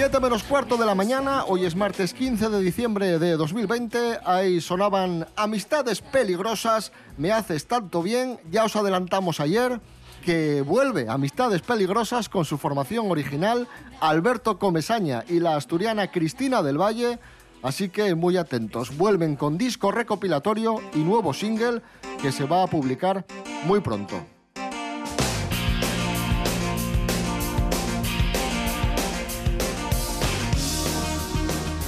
7 0.00 0.18
menos 0.18 0.44
cuarto 0.44 0.78
de 0.78 0.86
la 0.86 0.94
mañana, 0.94 1.44
hoy 1.44 1.66
es 1.66 1.76
martes 1.76 2.14
15 2.14 2.48
de 2.48 2.62
diciembre 2.62 3.18
de 3.18 3.36
2020, 3.36 4.20
ahí 4.24 4.58
sonaban 4.62 5.26
Amistades 5.36 6.00
peligrosas, 6.00 6.90
me 7.18 7.32
haces 7.32 7.66
tanto 7.66 8.02
bien, 8.02 8.40
ya 8.50 8.64
os 8.64 8.76
adelantamos 8.76 9.40
ayer 9.40 9.78
que 10.24 10.62
vuelve 10.62 11.10
Amistades 11.10 11.60
peligrosas 11.60 12.30
con 12.30 12.46
su 12.46 12.56
formación 12.56 13.10
original 13.10 13.68
Alberto 14.00 14.58
Comesaña 14.58 15.22
y 15.28 15.38
la 15.38 15.56
asturiana 15.56 16.10
Cristina 16.10 16.62
del 16.62 16.80
Valle, 16.80 17.18
así 17.62 17.90
que 17.90 18.14
muy 18.14 18.38
atentos, 18.38 18.96
vuelven 18.96 19.36
con 19.36 19.58
disco 19.58 19.92
recopilatorio 19.92 20.80
y 20.94 21.00
nuevo 21.00 21.34
single 21.34 21.82
que 22.22 22.32
se 22.32 22.46
va 22.46 22.62
a 22.62 22.68
publicar 22.68 23.26
muy 23.66 23.80
pronto. 23.80 24.24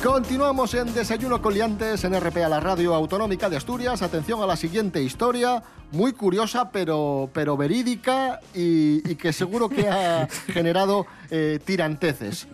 Continuamos 0.03 0.75
en 0.75 0.93
Desayuno 0.93 1.41
con 1.41 1.55
Liantes 1.55 2.03
en 2.03 2.19
RPA, 2.19 2.49
la 2.49 2.59
radio 2.59 2.93
autonómica 2.93 3.49
de 3.49 3.57
Asturias. 3.57 4.03
Atención 4.03 4.43
a 4.43 4.47
la 4.47 4.57
siguiente 4.57 5.01
historia, 5.01 5.63
muy 5.93 6.13
curiosa 6.13 6.73
pero, 6.73 7.31
pero 7.33 7.57
verídica 7.57 8.41
y, 8.53 9.09
y 9.09 9.15
que 9.15 9.33
seguro 9.33 9.69
que 9.69 9.89
ha 9.89 10.27
generado 10.49 11.07
eh, 11.31 11.61
tiranteces. 11.65 12.49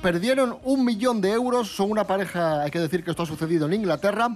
Perdieron 0.00 0.56
un 0.62 0.86
millón 0.86 1.20
de 1.20 1.32
euros, 1.32 1.68
son 1.68 1.90
una 1.90 2.06
pareja, 2.06 2.62
hay 2.62 2.70
que 2.70 2.80
decir 2.80 3.04
que 3.04 3.10
esto 3.10 3.24
ha 3.24 3.26
sucedido 3.26 3.66
en 3.66 3.74
Inglaterra. 3.74 4.34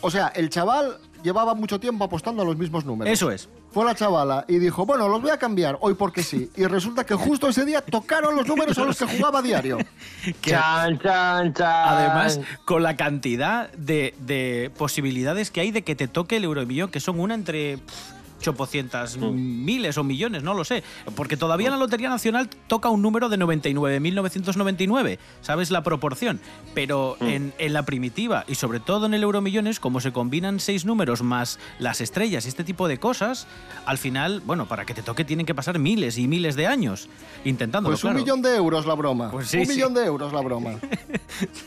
O 0.00 0.10
sea, 0.10 0.26
el 0.28 0.50
chaval 0.50 0.98
llevaba 1.22 1.54
mucho 1.54 1.78
tiempo 1.80 2.04
apostando 2.04 2.42
a 2.42 2.44
los 2.44 2.56
mismos 2.56 2.84
números. 2.84 3.12
Eso 3.12 3.30
es. 3.30 3.48
Fue 3.72 3.84
la 3.84 3.94
chavala 3.94 4.44
y 4.48 4.58
dijo, 4.58 4.84
bueno, 4.86 5.08
los 5.08 5.22
voy 5.22 5.30
a 5.30 5.38
cambiar 5.38 5.78
hoy 5.80 5.94
porque 5.94 6.22
sí. 6.22 6.50
Y 6.56 6.64
resulta 6.64 7.04
que 7.04 7.14
justo 7.14 7.48
ese 7.48 7.64
día 7.64 7.80
tocaron 7.82 8.34
los 8.36 8.46
números 8.46 8.76
a 8.78 8.84
los 8.84 8.98
que 8.98 9.06
jugaba 9.06 9.38
a 9.38 9.42
diario. 9.42 9.78
Que- 10.40 10.50
Chan, 10.50 10.98
chan, 11.00 11.54
chan. 11.54 11.88
Además, 11.88 12.40
con 12.64 12.82
la 12.82 12.96
cantidad 12.96 13.70
de, 13.72 14.14
de 14.20 14.70
posibilidades 14.76 15.50
que 15.50 15.60
hay 15.60 15.70
de 15.70 15.82
que 15.82 15.94
te 15.94 16.08
toque 16.08 16.36
el 16.36 16.44
euromillón, 16.44 16.90
que 16.90 17.00
son 17.00 17.20
una 17.20 17.34
entre 17.34 17.78
pff, 17.78 18.19
chopocientas 18.40 19.16
miles 19.18 19.98
o 19.98 20.04
millones, 20.04 20.42
no 20.42 20.54
lo 20.54 20.64
sé. 20.64 20.82
Porque 21.14 21.36
todavía 21.36 21.68
en 21.68 21.72
la 21.72 21.78
Lotería 21.78 22.08
Nacional 22.08 22.48
toca 22.66 22.88
un 22.88 23.02
número 23.02 23.28
de 23.28 23.38
99.999, 23.38 25.18
¿sabes 25.42 25.70
la 25.70 25.82
proporción? 25.82 26.40
Pero 26.74 27.16
en, 27.20 27.52
en 27.58 27.72
la 27.72 27.84
primitiva 27.84 28.44
y 28.48 28.54
sobre 28.56 28.80
todo 28.80 29.06
en 29.06 29.14
el 29.14 29.22
euromillones, 29.22 29.80
como 29.80 30.00
se 30.00 30.12
combinan 30.12 30.60
seis 30.60 30.84
números 30.84 31.22
más 31.22 31.58
las 31.78 32.00
estrellas 32.00 32.46
y 32.46 32.48
este 32.48 32.64
tipo 32.64 32.88
de 32.88 32.98
cosas, 32.98 33.46
al 33.86 33.98
final, 33.98 34.40
bueno, 34.44 34.66
para 34.66 34.84
que 34.84 34.94
te 34.94 35.02
toque 35.02 35.24
tienen 35.24 35.46
que 35.46 35.54
pasar 35.54 35.78
miles 35.78 36.18
y 36.18 36.26
miles 36.26 36.56
de 36.56 36.66
años 36.66 37.08
intentándolo. 37.44 37.94
Pues 37.94 38.04
un 38.04 38.10
claro. 38.10 38.24
millón 38.24 38.42
de 38.42 38.56
euros 38.56 38.86
la 38.86 38.94
broma. 38.94 39.30
Pues 39.30 39.48
sí, 39.48 39.58
un 39.58 39.66
sí. 39.66 39.72
millón 39.72 39.94
de 39.94 40.04
euros 40.04 40.32
la 40.32 40.40
broma. 40.40 40.72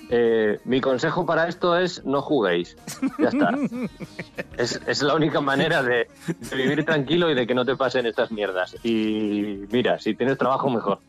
Eh, 0.10 0.60
mi 0.66 0.80
consejo 0.82 1.26
para 1.26 1.48
esto 1.48 1.76
es 1.76 2.06
no 2.06 2.22
juguéis. 2.22 2.78
Ya 3.18 3.30
está. 3.30 3.58
es, 4.58 4.80
es 4.88 5.02
la 5.02 5.16
única 5.16 5.42
manera 5.42 5.82
de, 5.84 6.08
de 6.28 6.56
vivir 6.56 6.86
tranquilo 6.86 7.30
y 7.30 7.36
de 7.36 7.46
que 7.48 7.54
no 7.56 7.66
te 7.66 7.76
pasen 7.76 8.06
estas 8.06 8.32
mierdas. 8.32 8.76
Y 8.84 9.66
mira, 9.72 10.00
si 10.00 10.14
tienes 10.16 10.38
trabajo, 10.38 10.70
mejor. 10.70 11.00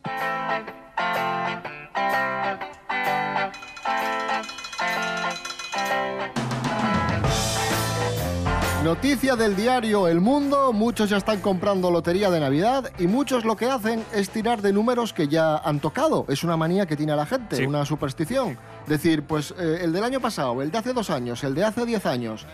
Noticia 8.83 9.35
del 9.35 9.55
diario 9.55 10.07
El 10.07 10.21
Mundo, 10.21 10.71
muchos 10.71 11.09
ya 11.09 11.17
están 11.17 11.41
comprando 11.41 11.89
lotería 11.89 12.29
de 12.29 12.39
Navidad 12.39 12.91
y 12.99 13.07
muchos 13.07 13.43
lo 13.43 13.55
que 13.55 13.65
hacen 13.65 14.03
es 14.13 14.29
tirar 14.29 14.61
de 14.61 14.71
números 14.73 15.11
que 15.11 15.27
ya 15.27 15.57
han 15.57 15.79
tocado. 15.79 16.25
Es 16.29 16.43
una 16.43 16.55
manía 16.55 16.85
que 16.85 16.95
tiene 16.95 17.15
la 17.15 17.25
gente, 17.25 17.55
Sí. 17.55 17.65
una 17.65 17.83
superstición. 17.83 18.59
Decir, 18.85 19.23
pues 19.23 19.55
eh, 19.57 19.79
el 19.81 19.91
del 19.91 20.03
año 20.03 20.19
pasado, 20.19 20.61
el 20.61 20.69
de 20.69 20.77
hace 20.77 20.93
dos 20.93 21.09
años, 21.09 21.43
el 21.43 21.55
de 21.55 21.63
hace 21.63 21.83
diez 21.87 22.05
años. 22.05 22.45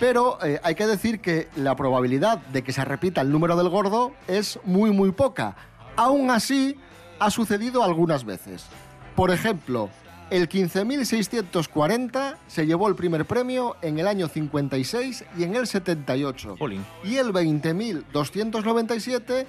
Pero 0.00 0.38
eh, 0.44 0.60
hay 0.62 0.74
que 0.74 0.86
decir 0.86 1.20
que 1.20 1.48
la 1.56 1.76
probabilidad 1.76 2.38
de 2.38 2.62
que 2.62 2.72
se 2.72 2.84
repita 2.84 3.20
el 3.20 3.30
número 3.30 3.56
del 3.56 3.68
gordo 3.68 4.12
es 4.26 4.58
muy 4.64 4.90
muy 4.90 5.12
poca. 5.12 5.56
Aún 5.96 6.30
así, 6.30 6.76
ha 7.20 7.30
sucedido 7.30 7.84
algunas 7.84 8.24
veces. 8.24 8.66
Por 9.14 9.30
ejemplo, 9.30 9.88
el 10.30 10.48
15.640 10.48 12.36
se 12.46 12.66
llevó 12.66 12.88
el 12.88 12.96
primer 12.96 13.24
premio 13.24 13.76
en 13.82 13.98
el 13.98 14.08
año 14.08 14.28
56 14.28 15.24
y 15.38 15.44
en 15.44 15.54
el 15.54 15.66
78. 15.66 16.56
Jolín. 16.58 16.84
Y 17.04 17.16
el 17.16 17.32
20.297 17.32 19.46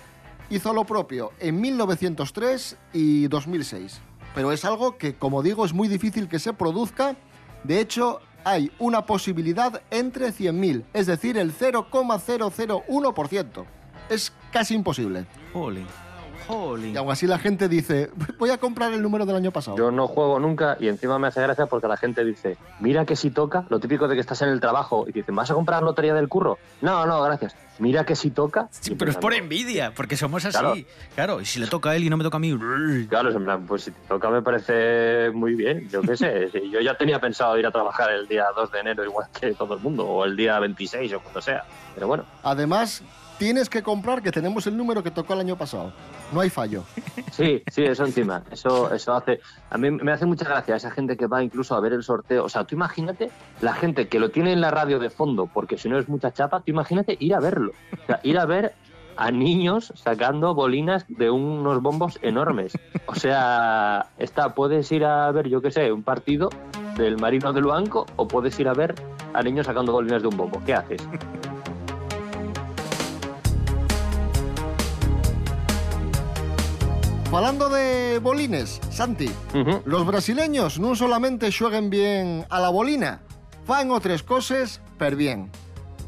hizo 0.49 0.73
lo 0.73 0.85
propio 0.85 1.31
en 1.39 1.59
1903 1.59 2.77
y 2.93 3.27
2006. 3.27 3.99
Pero 4.35 4.51
es 4.51 4.65
algo 4.65 4.97
que, 4.97 5.15
como 5.15 5.41
digo, 5.41 5.65
es 5.65 5.73
muy 5.73 5.87
difícil 5.87 6.27
que 6.27 6.39
se 6.39 6.53
produzca. 6.53 7.15
De 7.63 7.79
hecho, 7.79 8.19
hay 8.45 8.71
una 8.79 9.05
posibilidad 9.05 9.81
entre 9.91 10.27
100.000, 10.27 10.85
es 10.93 11.07
decir, 11.07 11.37
el 11.37 11.51
0,001%. 11.51 13.65
Es 14.09 14.31
casi 14.51 14.75
imposible. 14.75 15.25
Jolín. 15.51 15.87
Jolín. 16.47 16.93
Y 16.93 16.97
aún 16.97 17.11
así 17.11 17.27
la 17.27 17.39
gente 17.39 17.67
dice, 17.67 18.09
voy 18.37 18.49
a 18.49 18.57
comprar 18.57 18.93
el 18.93 19.01
número 19.01 19.25
del 19.25 19.35
año 19.35 19.51
pasado. 19.51 19.77
Yo 19.77 19.91
no 19.91 20.07
juego 20.07 20.39
nunca 20.39 20.77
y 20.79 20.87
encima 20.87 21.19
me 21.19 21.27
hace 21.27 21.41
gracia 21.41 21.65
porque 21.65 21.87
la 21.87 21.97
gente 21.97 22.23
dice, 22.23 22.57
mira 22.79 23.05
que 23.05 23.15
si 23.15 23.31
toca, 23.31 23.65
lo 23.69 23.79
típico 23.79 24.07
de 24.07 24.15
que 24.15 24.21
estás 24.21 24.41
en 24.41 24.49
el 24.49 24.59
trabajo 24.59 25.05
y 25.07 25.11
te 25.11 25.19
dicen, 25.19 25.35
¿vas 25.35 25.51
a 25.51 25.53
comprar 25.53 25.83
lotería 25.83 26.13
del 26.13 26.27
curro? 26.29 26.57
No, 26.81 27.05
no, 27.05 27.21
gracias. 27.23 27.55
Mira 27.77 28.05
que 28.05 28.15
si 28.15 28.31
toca. 28.31 28.69
Sí, 28.71 28.95
pero 28.95 29.11
es 29.11 29.17
por 29.17 29.33
envidia, 29.33 29.93
porque 29.93 30.15
somos 30.15 30.45
así. 30.45 30.57
Claro. 30.57 30.75
Claro. 31.15 31.41
y 31.41 31.45
si 31.45 31.59
le 31.59 31.67
toca 31.67 31.89
a 31.89 31.95
él 31.95 32.05
y 32.05 32.09
no 32.09 32.15
me 32.15 32.23
toca 32.23 32.37
a 32.37 32.39
mí. 32.39 32.57
Claro, 33.09 33.29
es 33.29 33.35
en 33.35 33.43
plan, 33.43 33.65
pues 33.65 33.83
si 33.83 33.91
te 33.91 33.99
toca 34.07 34.29
me 34.29 34.41
parece 34.41 35.29
muy 35.31 35.55
bien, 35.55 35.89
yo 35.89 36.01
qué 36.01 36.15
sé. 36.15 36.49
si 36.51 36.69
yo 36.69 36.79
ya 36.79 36.95
tenía 36.95 37.19
pensado 37.19 37.57
ir 37.57 37.65
a 37.65 37.71
trabajar 37.71 38.11
el 38.11 38.27
día 38.27 38.45
2 38.55 38.71
de 38.71 38.79
enero 38.79 39.03
igual 39.03 39.27
que 39.37 39.53
todo 39.53 39.73
el 39.73 39.81
mundo, 39.81 40.05
o 40.05 40.23
el 40.23 40.37
día 40.37 40.57
26 40.59 41.13
o 41.13 41.19
cuando 41.19 41.41
sea. 41.41 41.65
Pero 41.93 42.07
bueno, 42.07 42.23
Además, 42.43 43.03
tienes 43.37 43.69
que 43.69 43.83
comprar 43.83 44.21
que 44.21 44.31
tenemos 44.31 44.67
el 44.67 44.77
número 44.77 45.03
que 45.03 45.11
tocó 45.11 45.33
el 45.33 45.41
año 45.41 45.57
pasado. 45.57 45.91
No 46.31 46.41
hay 46.41 46.49
fallo. 46.49 46.83
sí, 47.31 47.63
sí, 47.71 47.83
eso 47.83 48.05
encima. 48.05 48.43
Eso, 48.51 48.93
eso 48.93 49.13
hace. 49.13 49.39
A 49.69 49.77
mí 49.77 49.91
me 49.91 50.11
hace 50.11 50.25
mucha 50.25 50.45
gracia 50.45 50.75
esa 50.75 50.91
gente 50.91 51.17
que 51.17 51.27
va 51.27 51.43
incluso 51.43 51.75
a 51.75 51.79
ver 51.79 51.93
el 51.93 52.03
sorteo. 52.03 52.45
O 52.45 52.49
sea, 52.49 52.63
tú 52.63 52.75
imagínate 52.75 53.29
la 53.61 53.73
gente 53.73 54.07
que 54.07 54.19
lo 54.19 54.29
tiene 54.29 54.53
en 54.53 54.61
la 54.61 54.71
radio 54.71 54.99
de 54.99 55.09
fondo, 55.09 55.47
porque 55.51 55.77
si 55.77 55.89
no 55.89 55.97
es 55.97 56.09
mucha 56.09 56.31
chapa, 56.31 56.59
tú 56.59 56.71
imagínate 56.71 57.17
ir 57.19 57.35
a 57.35 57.39
verlo. 57.39 57.71
O 58.03 58.05
sea, 58.05 58.19
ir 58.23 58.39
a 58.39 58.45
ver 58.45 58.73
a 59.17 59.31
niños 59.31 59.93
sacando 59.95 60.53
bolinas 60.53 61.05
de 61.07 61.29
unos 61.29 61.81
bombos 61.81 62.19
enormes. 62.21 62.77
O 63.05 63.15
sea, 63.15 64.07
está, 64.17 64.53
puedes 64.53 64.91
ir 64.91 65.05
a 65.05 65.31
ver, 65.31 65.47
yo 65.47 65.61
qué 65.61 65.71
sé, 65.71 65.91
un 65.91 66.03
partido 66.03 66.49
del 66.97 67.17
Marino 67.17 67.53
del 67.53 67.65
Banco 67.65 68.05
o 68.15 68.27
puedes 68.27 68.59
ir 68.59 68.67
a 68.67 68.73
ver 68.73 68.95
a 69.33 69.41
niños 69.41 69.65
sacando 69.65 69.91
bolinas 69.91 70.21
de 70.21 70.27
un 70.27 70.37
bombo. 70.37 70.61
¿Qué 70.65 70.73
haces? 70.73 71.01
Falando 77.35 77.67
de 77.67 78.19
bolines, 78.19 78.79
Santi, 78.89 79.29
Ujú. 79.53 79.81
los 79.83 80.05
brasileños 80.05 80.79
no 80.79 80.95
solamente 80.95 81.51
jueguen 81.51 81.89
bien 81.89 82.45
a 82.49 82.61
la 82.61 82.69
bolina, 82.69 83.23
fan 83.65 83.91
otras 83.91 84.23
cosas 84.23 84.79
per 84.97 85.17
bien. 85.17 85.51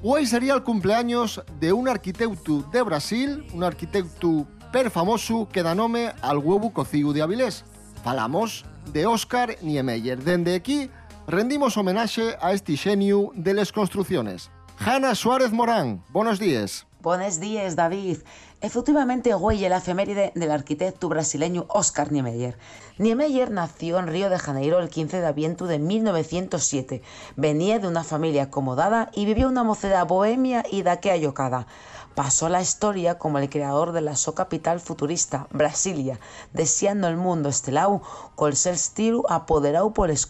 Hoy 0.01 0.25
sería 0.25 0.53
el 0.53 0.63
cumpleaños 0.63 1.43
de 1.59 1.73
un 1.73 1.89
arquitecto 1.89 2.61
de 2.71 2.81
Brasil, 2.81 3.45
un 3.53 3.65
arquitecto 3.65 4.47
per 4.71 4.89
famoso 4.89 5.49
que 5.51 5.63
da 5.63 5.75
nome 5.75 6.13
al 6.21 6.37
huevo 6.37 6.71
cocido 6.71 7.11
de 7.11 7.21
Avilés. 7.21 7.65
Falamos 8.05 8.63
de 8.93 9.05
Oscar 9.05 9.57
Niemeyer. 9.61 10.23
Dende 10.23 10.55
aquí 10.55 10.89
rendimos 11.27 11.75
homenaje 11.75 12.37
a 12.39 12.53
este 12.53 12.77
genio 12.77 13.31
de 13.35 13.53
las 13.53 13.73
construcciones. 13.73 14.49
Hanna 14.79 15.13
Suárez 15.13 15.51
Morán, 15.51 16.01
buenos 16.07 16.39
días. 16.39 16.87
Buenos 17.01 17.39
días, 17.39 17.75
David. 17.75 18.17
Efectivamente, 18.59 19.35
hoy 19.35 19.63
es 19.63 19.69
la 19.69 19.77
efeméride 19.77 20.31
del 20.33 20.49
arquitecto 20.49 21.07
brasileño 21.09 21.67
Oscar 21.69 22.11
Niemeyer. 22.11 22.57
Niemeyer 22.97 23.51
nació 23.51 23.99
en 23.99 24.07
Río 24.07 24.31
de 24.31 24.39
Janeiro 24.39 24.79
el 24.79 24.89
15 24.89 25.21
de 25.21 25.27
aviento 25.27 25.67
de 25.67 25.77
1907. 25.77 27.03
Venía 27.35 27.77
de 27.77 27.87
una 27.87 28.03
familia 28.03 28.43
acomodada 28.43 29.11
y 29.13 29.25
vivió 29.25 29.47
una 29.47 29.63
mocedad 29.63 30.07
bohemia 30.07 30.63
y 30.71 30.81
daquea 30.81 31.17
yocada. 31.17 31.67
Pasó 32.15 32.49
la 32.49 32.63
historia 32.63 33.19
como 33.19 33.37
el 33.37 33.47
creador 33.47 33.91
de 33.91 34.01
la 34.01 34.15
so 34.15 34.33
capital 34.33 34.79
futurista, 34.79 35.45
Brasilia, 35.51 36.19
deseando 36.51 37.07
el 37.09 37.15
mundo 37.15 37.49
estelao 37.49 38.01
col 38.33 38.55
ser 38.55 38.73
estilo 38.73 39.23
apoderado 39.29 39.93
por 39.93 40.09
les 40.09 40.27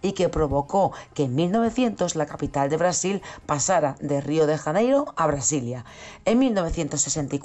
y 0.00 0.12
que 0.12 0.30
provocó 0.30 0.92
que 1.12 1.24
en 1.24 1.34
1900 1.34 2.16
la 2.16 2.24
capital 2.24 2.70
de 2.70 2.78
Brasil 2.78 3.22
pasara 3.44 3.96
de 4.00 4.22
Río 4.22 4.46
de 4.46 4.56
Janeiro 4.56 5.12
a 5.14 5.26
Brasilia. 5.26 5.84
En 6.24 6.38
1964 6.38 7.41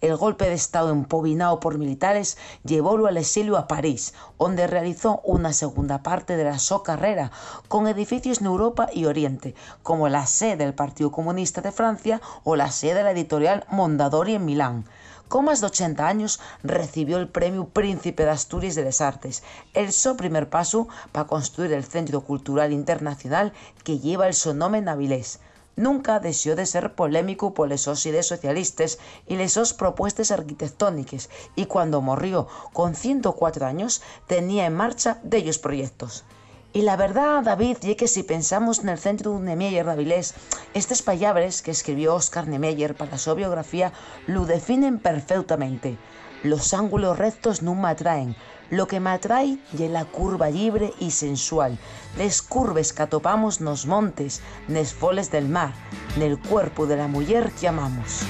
el 0.00 0.16
golpe 0.16 0.44
de 0.44 0.54
estado 0.54 0.90
empobinado 0.90 1.58
por 1.58 1.76
militares 1.76 2.38
llevólo 2.64 3.06
al 3.06 3.16
exilio 3.16 3.56
a 3.56 3.66
París, 3.66 4.14
donde 4.38 4.66
realizó 4.66 5.20
una 5.24 5.52
segunda 5.52 6.02
parte 6.02 6.36
de 6.36 6.44
la 6.44 6.58
so 6.58 6.82
carrera 6.82 7.32
con 7.68 7.88
edificios 7.88 8.40
en 8.40 8.46
Europa 8.46 8.88
y 8.92 9.06
Oriente, 9.06 9.54
como 9.82 10.08
la 10.08 10.26
sede 10.26 10.56
del 10.56 10.74
Partido 10.74 11.10
Comunista 11.10 11.62
de 11.62 11.72
Francia 11.72 12.20
o 12.44 12.54
la 12.54 12.70
sede 12.70 12.94
de 12.94 13.02
la 13.02 13.10
editorial 13.10 13.64
Mondadori 13.70 14.34
en 14.34 14.44
Milán. 14.44 14.84
Con 15.28 15.46
más 15.46 15.60
de 15.60 15.66
80 15.66 16.06
años 16.06 16.38
recibió 16.62 17.16
el 17.16 17.28
premio 17.28 17.66
Príncipe 17.66 18.24
de 18.24 18.30
Asturias 18.30 18.76
de 18.76 18.84
las 18.84 19.00
Artes, 19.00 19.42
el 19.72 19.92
so 19.92 20.16
primer 20.16 20.48
paso 20.48 20.86
para 21.10 21.26
construir 21.26 21.72
el 21.72 21.84
Centro 21.84 22.20
Cultural 22.20 22.72
Internacional 22.72 23.52
que 23.82 23.98
lleva 23.98 24.28
el 24.28 24.34
su 24.34 24.54
nombre 24.54 24.80
en 24.80 24.88
Avilés. 24.88 25.40
Nunca 25.76 26.20
deseó 26.20 26.54
de 26.56 26.66
ser 26.66 26.94
polémico 26.94 27.52
por 27.52 27.68
les 27.68 27.82
sos 27.82 28.06
ideas 28.06 28.26
socialistas 28.26 28.98
y 29.26 29.36
les 29.36 29.52
sos 29.52 29.72
propuestas 29.72 30.30
arquitectónicas 30.30 31.30
y 31.56 31.66
cuando 31.66 32.00
morrió 32.00 32.46
con 32.72 32.94
104 32.94 33.66
años 33.66 34.02
tenía 34.26 34.66
en 34.66 34.74
marcha 34.74 35.18
de 35.22 35.38
ellos 35.38 35.58
proyectos. 35.58 36.24
Y 36.72 36.82
la 36.82 36.96
verdad, 36.96 37.42
David, 37.44 37.76
y 37.82 37.94
que 37.94 38.08
si 38.08 38.24
pensamos 38.24 38.80
en 38.80 38.88
el 38.88 38.98
centro 38.98 39.38
de 39.38 39.46
Niemeyer 39.46 39.86
de 39.86 39.92
Avilés, 39.92 40.34
estas 40.74 41.02
palabras 41.02 41.62
que 41.62 41.70
escribió 41.70 42.16
Oscar 42.16 42.48
Niemeyer 42.48 42.96
para 42.96 43.16
su 43.16 43.32
biografía 43.36 43.92
lo 44.26 44.44
definen 44.44 44.98
perfectamente. 44.98 45.98
Los 46.44 46.74
ángulos 46.74 47.16
rectos 47.16 47.62
no 47.62 47.74
me 47.74 47.88
atraen. 47.88 48.36
Lo 48.68 48.86
que 48.86 49.00
me 49.00 49.08
atrae 49.08 49.58
es 49.72 49.90
la 49.90 50.04
curva 50.04 50.50
libre 50.50 50.92
y 51.00 51.10
sensual. 51.10 51.78
Les 52.18 52.42
curves 52.42 52.92
que 52.92 53.02
atopamos 53.02 53.62
nos 53.62 53.86
montes, 53.86 54.42
nes 54.68 54.92
foles 54.92 55.32
del 55.32 55.48
mar, 55.48 55.72
nel 56.18 56.36
cuerpo 56.36 56.84
de 56.84 56.98
la 56.98 57.08
mujer 57.08 57.50
que 57.58 57.68
amamos. 57.68 58.28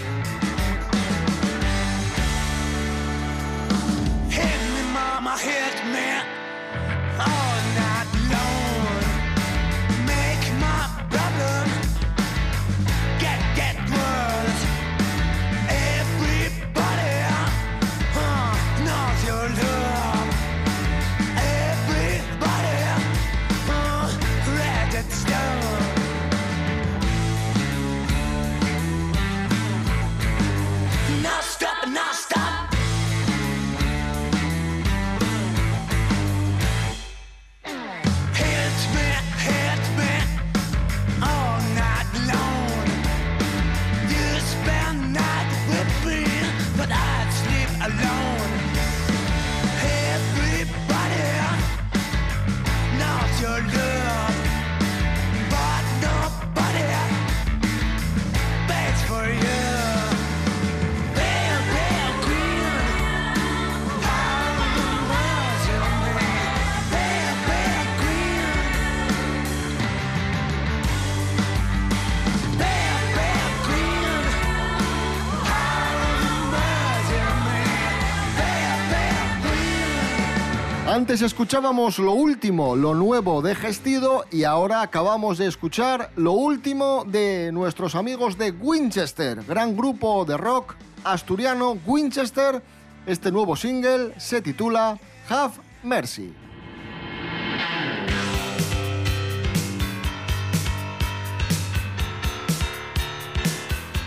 Antes 80.95 81.23
escuchábamos 81.23 81.99
lo 81.99 82.13
último, 82.13 82.77
lo 82.77 82.95
nuevo 82.95 83.43
de 83.43 83.57
Gestido 83.57 84.27
y 84.31 84.45
ahora 84.45 84.81
acabamos 84.81 85.39
de 85.39 85.49
escuchar 85.49 86.13
lo 86.15 86.31
último 86.35 87.05
de 87.05 87.51
nuestros 87.53 87.97
amigos 87.97 88.39
de 88.39 88.53
Winchester, 88.53 89.43
gran 89.43 89.77
grupo 89.77 90.25
de 90.25 90.37
rock 90.37 90.77
asturiano 91.03 91.77
Winchester. 91.85 92.63
Este 93.07 93.33
nuevo 93.33 93.57
single 93.57 94.15
se 94.19 94.41
titula 94.41 94.97
Have 95.29 95.55
Mercy. 95.83 96.33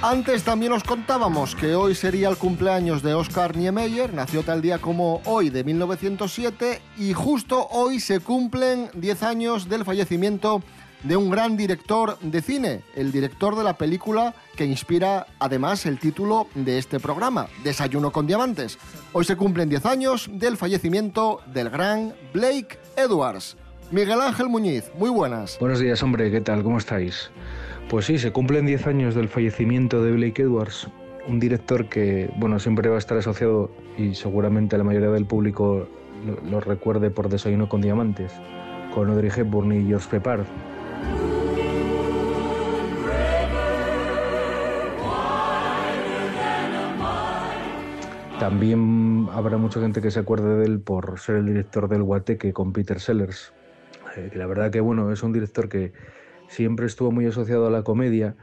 Antes 0.07 0.43
también 0.43 0.71
os 0.71 0.85
contábamos 0.85 1.53
que 1.53 1.75
hoy 1.75 1.93
sería 1.93 2.29
el 2.29 2.37
cumpleaños 2.37 3.03
de 3.03 3.13
Oscar 3.13 3.57
Niemeyer, 3.57 4.13
nació 4.13 4.41
tal 4.41 4.61
día 4.61 4.77
como 4.77 5.21
hoy 5.25 5.49
de 5.49 5.65
1907 5.65 6.81
y 6.97 7.11
justo 7.11 7.67
hoy 7.71 7.99
se 7.99 8.21
cumplen 8.21 8.89
10 8.93 9.23
años 9.23 9.67
del 9.67 9.83
fallecimiento 9.83 10.63
de 11.03 11.17
un 11.17 11.29
gran 11.29 11.57
director 11.57 12.17
de 12.21 12.41
cine, 12.41 12.83
el 12.95 13.11
director 13.11 13.57
de 13.57 13.65
la 13.65 13.77
película 13.77 14.33
que 14.55 14.63
inspira 14.63 15.27
además 15.39 15.85
el 15.85 15.99
título 15.99 16.47
de 16.55 16.77
este 16.77 17.01
programa, 17.01 17.47
Desayuno 17.65 18.13
con 18.13 18.27
Diamantes. 18.27 18.77
Hoy 19.11 19.25
se 19.25 19.35
cumplen 19.35 19.67
10 19.67 19.85
años 19.87 20.29
del 20.31 20.55
fallecimiento 20.55 21.41
del 21.47 21.69
gran 21.69 22.15
Blake 22.33 22.79
Edwards. 22.95 23.57
Miguel 23.91 24.21
Ángel 24.21 24.47
Muñiz, 24.47 24.89
muy 24.97 25.09
buenas. 25.09 25.57
Buenos 25.59 25.79
días, 25.79 26.01
hombre, 26.01 26.31
¿qué 26.31 26.39
tal? 26.39 26.63
¿Cómo 26.63 26.77
estáis? 26.77 27.29
Pues 27.89 28.05
sí, 28.05 28.19
se 28.19 28.33
cumplen 28.33 28.65
10 28.65 28.85
años 28.87 29.15
del 29.15 29.29
fallecimiento 29.29 30.03
de 30.03 30.11
Blake 30.11 30.41
Edwards, 30.41 30.89
un 31.25 31.39
director 31.39 31.87
que, 31.87 32.29
bueno, 32.35 32.59
siempre 32.59 32.89
va 32.89 32.95
a 32.95 32.99
estar 32.99 33.17
asociado 33.17 33.71
y 33.97 34.13
seguramente 34.13 34.77
la 34.77 34.83
mayoría 34.83 35.09
del 35.09 35.25
público 35.25 35.87
lo, 36.49 36.59
recuerde 36.59 37.11
por 37.11 37.29
Desayuno 37.29 37.69
con 37.69 37.79
Diamantes, 37.79 38.33
con 38.93 39.09
Audrey 39.09 39.31
Hepburn 39.33 39.71
y 39.71 39.87
George 39.87 40.09
Pepard. 40.09 40.45
También 48.37 49.29
habrá 49.31 49.57
mucha 49.57 49.79
gente 49.79 50.01
que 50.01 50.11
se 50.11 50.19
acuerde 50.19 50.57
de 50.57 50.65
él 50.65 50.79
por 50.81 51.19
ser 51.19 51.37
el 51.37 51.45
director 51.45 51.87
del 51.87 52.03
Guateque 52.03 52.51
con 52.51 52.73
Peter 52.73 52.99
Sellers. 52.99 53.53
Eh, 54.17 54.31
la 54.35 54.45
verdad 54.45 54.71
que 54.71 54.81
bueno, 54.81 55.09
es 55.11 55.23
un 55.23 55.31
director 55.31 55.69
que 55.69 55.93
siempre 56.47 56.85
estuvo 56.85 57.11
muy 57.11 57.25
asociado 57.25 57.67
a 57.67 57.69
la 57.69 57.83
comedia, 57.83 58.35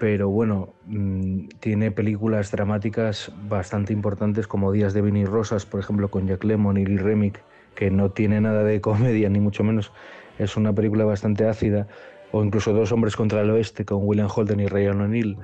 pero 0.00 0.30
bueno, 0.30 0.74
mm, 0.86 1.48
tiene 1.60 1.90
películas 1.90 2.50
dramáticas 2.50 3.30
bastante 3.48 3.92
importantes 3.92 4.46
como 4.46 4.72
Días 4.72 4.94
de 4.94 5.02
Vino 5.02 5.18
y 5.18 5.26
Rosas, 5.26 5.66
por 5.66 5.78
ejemplo, 5.78 6.10
con 6.10 6.26
Jack 6.26 6.42
Lemmon 6.42 6.78
y 6.78 6.86
Lee 6.86 6.96
Remick, 6.96 7.42
que 7.74 7.90
no 7.90 8.10
tiene 8.10 8.40
nada 8.40 8.64
de 8.64 8.80
comedia, 8.80 9.28
ni 9.28 9.40
mucho 9.40 9.62
menos. 9.62 9.92
Es 10.38 10.56
una 10.56 10.72
película 10.72 11.04
bastante 11.04 11.46
ácida. 11.46 11.86
O 12.32 12.42
incluso 12.42 12.72
Dos 12.72 12.92
hombres 12.92 13.14
contra 13.14 13.42
el 13.42 13.50
oeste 13.50 13.84
con 13.84 13.98
William 14.02 14.28
Holden 14.34 14.60
y 14.60 14.66
Ryan 14.66 15.02
O'Neill, 15.02 15.36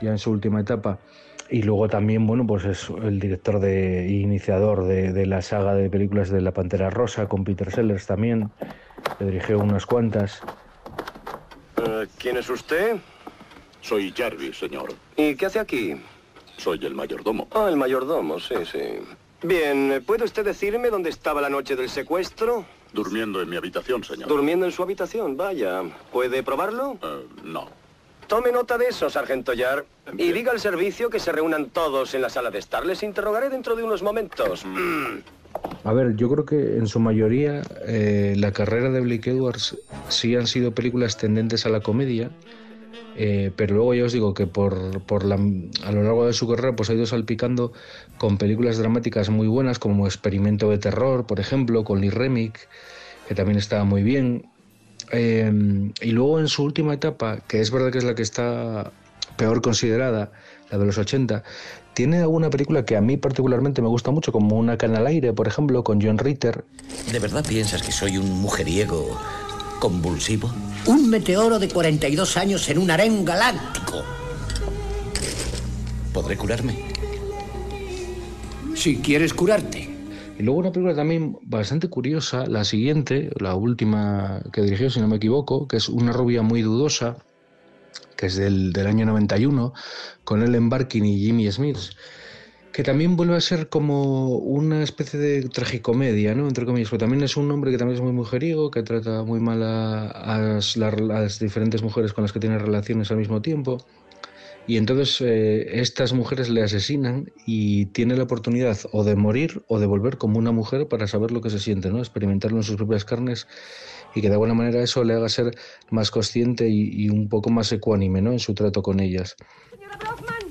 ya 0.00 0.10
en 0.10 0.18
su 0.18 0.30
última 0.30 0.60
etapa. 0.60 0.98
Y 1.50 1.62
luego 1.62 1.88
también, 1.88 2.26
bueno, 2.26 2.46
pues 2.46 2.64
es 2.66 2.90
el 3.02 3.18
director 3.18 3.58
de, 3.58 4.08
iniciador 4.08 4.84
de, 4.84 5.12
de 5.12 5.26
la 5.26 5.42
saga 5.42 5.74
de 5.74 5.90
películas 5.90 6.30
de 6.30 6.40
La 6.40 6.52
Pantera 6.52 6.88
Rosa 6.90 7.26
con 7.26 7.42
Peter 7.44 7.70
Sellers 7.70 8.06
también. 8.06 8.50
Le 9.18 9.26
dirigió 9.26 9.58
unas 9.58 9.86
cuantas. 9.86 10.42
Eh, 11.86 12.06
¿Quién 12.18 12.36
es 12.36 12.48
usted? 12.48 12.96
Soy 13.80 14.12
Jarvis, 14.16 14.58
señor. 14.58 14.94
¿Y 15.16 15.34
qué 15.34 15.46
hace 15.46 15.58
aquí? 15.58 16.00
Soy 16.56 16.84
el 16.84 16.94
mayordomo. 16.94 17.48
Ah, 17.52 17.66
el 17.68 17.76
mayordomo, 17.76 18.40
sí, 18.40 18.54
sí. 18.70 18.80
Bien, 19.42 20.02
¿puede 20.06 20.24
usted 20.24 20.44
decirme 20.44 20.88
dónde 20.88 21.10
estaba 21.10 21.40
la 21.40 21.50
noche 21.50 21.76
del 21.76 21.90
secuestro? 21.90 22.64
Durmiendo 22.92 23.42
en 23.42 23.48
mi 23.50 23.56
habitación, 23.56 24.02
señor. 24.04 24.28
Durmiendo 24.28 24.64
en 24.64 24.72
su 24.72 24.82
habitación, 24.82 25.36
vaya. 25.36 25.82
¿Puede 26.12 26.42
probarlo? 26.42 26.96
Eh, 27.02 27.26
no. 27.42 27.68
Tome 28.26 28.52
nota 28.52 28.78
de 28.78 28.86
eso, 28.86 29.10
sargento 29.10 29.52
Yar. 29.52 29.84
Y 30.16 30.32
diga 30.32 30.52
al 30.52 30.60
servicio 30.60 31.10
que 31.10 31.20
se 31.20 31.32
reúnan 31.32 31.70
todos 31.70 32.14
en 32.14 32.22
la 32.22 32.30
sala 32.30 32.50
de 32.50 32.58
estar. 32.58 32.86
Les 32.86 33.02
interrogaré 33.02 33.50
dentro 33.50 33.76
de 33.76 33.82
unos 33.82 34.02
momentos. 34.02 34.64
Mm. 34.64 35.18
A 35.84 35.92
ver, 35.92 36.16
yo 36.16 36.30
creo 36.30 36.46
que 36.46 36.78
en 36.78 36.86
su 36.86 36.98
mayoría 36.98 37.62
eh, 37.86 38.34
la 38.38 38.52
carrera 38.52 38.90
de 38.90 39.00
Blake 39.00 39.30
Edwards 39.30 39.76
sí 40.08 40.34
han 40.34 40.46
sido 40.46 40.72
películas 40.72 41.16
tendentes 41.18 41.66
a 41.66 41.68
la 41.68 41.80
comedia, 41.80 42.30
eh, 43.16 43.52
pero 43.54 43.76
luego 43.76 43.94
ya 43.94 44.04
os 44.04 44.12
digo 44.12 44.34
que 44.34 44.46
por, 44.46 45.02
por 45.02 45.24
la, 45.24 45.34
a 45.34 45.92
lo 45.92 46.02
largo 46.02 46.26
de 46.26 46.32
su 46.32 46.48
carrera 46.48 46.74
pues 46.74 46.88
ha 46.88 46.94
ido 46.94 47.06
salpicando 47.06 47.72
con 48.18 48.38
películas 48.38 48.78
dramáticas 48.78 49.28
muy 49.28 49.46
buenas 49.46 49.78
como 49.78 50.06
Experimento 50.06 50.70
de 50.70 50.78
Terror, 50.78 51.26
por 51.26 51.38
ejemplo, 51.38 51.84
con 51.84 52.00
Lee 52.00 52.10
Remick, 52.10 52.68
que 53.28 53.34
también 53.34 53.58
estaba 53.58 53.84
muy 53.84 54.02
bien. 54.02 54.46
Eh, 55.12 55.52
y 56.00 56.10
luego 56.12 56.40
en 56.40 56.48
su 56.48 56.64
última 56.64 56.94
etapa, 56.94 57.40
que 57.46 57.60
es 57.60 57.70
verdad 57.70 57.92
que 57.92 57.98
es 57.98 58.04
la 58.04 58.14
que 58.14 58.22
está 58.22 58.90
peor 59.36 59.60
considerada, 59.60 60.32
la 60.70 60.78
de 60.78 60.86
los 60.86 60.96
80, 60.98 61.44
tiene 61.94 62.18
alguna 62.18 62.50
película 62.50 62.84
que 62.84 62.96
a 62.96 63.00
mí 63.00 63.16
particularmente 63.16 63.80
me 63.80 63.88
gusta 63.88 64.10
mucho, 64.10 64.32
como 64.32 64.56
Una 64.56 64.76
cana 64.76 64.98
al 64.98 65.06
aire, 65.06 65.32
por 65.32 65.48
ejemplo, 65.48 65.84
con 65.84 66.02
John 66.02 66.18
Ritter. 66.18 66.64
¿De 67.10 67.18
verdad 67.18 67.44
piensas 67.46 67.82
que 67.82 67.92
soy 67.92 68.18
un 68.18 68.30
mujeriego 68.42 69.18
convulsivo? 69.78 70.52
Un 70.86 71.08
meteoro 71.08 71.58
de 71.58 71.68
42 71.68 72.36
años 72.36 72.68
en 72.68 72.78
un 72.78 72.90
harén 72.90 73.24
galáctico. 73.24 74.02
¿Podré 76.12 76.36
curarme? 76.36 76.78
Si 78.74 78.96
quieres 78.96 79.32
curarte. 79.32 79.90
Y 80.38 80.42
luego 80.42 80.58
una 80.58 80.72
película 80.72 80.96
también 80.96 81.38
bastante 81.42 81.88
curiosa, 81.88 82.46
la 82.46 82.64
siguiente, 82.64 83.30
la 83.38 83.54
última 83.54 84.42
que 84.52 84.62
dirigió, 84.62 84.90
si 84.90 85.00
no 85.00 85.06
me 85.06 85.16
equivoco, 85.16 85.68
que 85.68 85.76
es 85.76 85.88
Una 85.88 86.12
rubia 86.12 86.42
muy 86.42 86.62
dudosa, 86.62 87.16
que 88.16 88.26
es 88.26 88.36
del, 88.36 88.72
del 88.72 88.86
año 88.86 89.06
91, 89.06 89.72
con 90.24 90.42
Ellen 90.42 90.68
Barkin 90.68 91.04
y 91.04 91.18
Jimmy 91.18 91.50
Smith, 91.50 91.78
que 92.74 92.82
también 92.82 93.14
vuelve 93.14 93.36
a 93.36 93.40
ser 93.40 93.68
como 93.68 94.36
una 94.36 94.82
especie 94.82 95.16
de 95.16 95.48
tragicomedia, 95.48 96.34
¿no? 96.34 96.48
Entre 96.48 96.66
comillas, 96.66 96.90
pero 96.90 96.98
también 96.98 97.22
es 97.22 97.36
un 97.36 97.48
hombre 97.52 97.70
que 97.70 97.78
también 97.78 97.94
es 97.98 98.02
muy 98.02 98.10
mujeriego, 98.10 98.72
que 98.72 98.82
trata 98.82 99.22
muy 99.22 99.38
mal 99.38 99.62
a, 99.62 100.58
las 100.58 101.38
diferentes 101.38 101.84
mujeres 101.84 102.12
con 102.12 102.22
las 102.22 102.32
que 102.32 102.40
tiene 102.40 102.58
relaciones 102.58 103.12
al 103.12 103.18
mismo 103.18 103.40
tiempo. 103.40 103.78
Y 104.66 104.76
entonces 104.76 105.20
eh, 105.20 105.78
estas 105.80 106.14
mujeres 106.14 106.48
le 106.48 106.64
asesinan 106.64 107.30
y 107.46 107.86
tiene 107.86 108.16
la 108.16 108.24
oportunidad 108.24 108.78
o 108.90 109.04
de 109.04 109.14
morir 109.14 109.62
o 109.68 109.78
de 109.78 109.86
volver 109.86 110.18
como 110.18 110.40
una 110.40 110.50
mujer 110.50 110.88
para 110.88 111.06
saber 111.06 111.30
lo 111.30 111.42
que 111.42 111.50
se 111.50 111.60
siente, 111.60 111.90
¿no? 111.90 112.00
Experimentarlo 112.00 112.56
en 112.56 112.64
sus 112.64 112.74
propias 112.74 113.04
carnes 113.04 113.46
y 114.14 114.20
que 114.20 114.28
de 114.28 114.34
alguna 114.34 114.54
manera 114.54 114.82
eso 114.82 115.04
le 115.04 115.14
haga 115.14 115.28
ser 115.28 115.56
más 115.90 116.10
consciente 116.10 116.68
y, 116.68 117.04
y 117.04 117.08
un 117.08 117.28
poco 117.28 117.50
más 117.50 117.70
ecuánime, 117.72 118.22
¿no? 118.22 118.32
En 118.32 118.38
su 118.38 118.54
trato 118.54 118.82
con 118.82 119.00
ellas. 119.00 119.36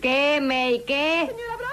¿Qué, 0.02 0.40
May? 0.42 0.84
¿Qué? 0.86 1.30
Señora. 1.30 1.64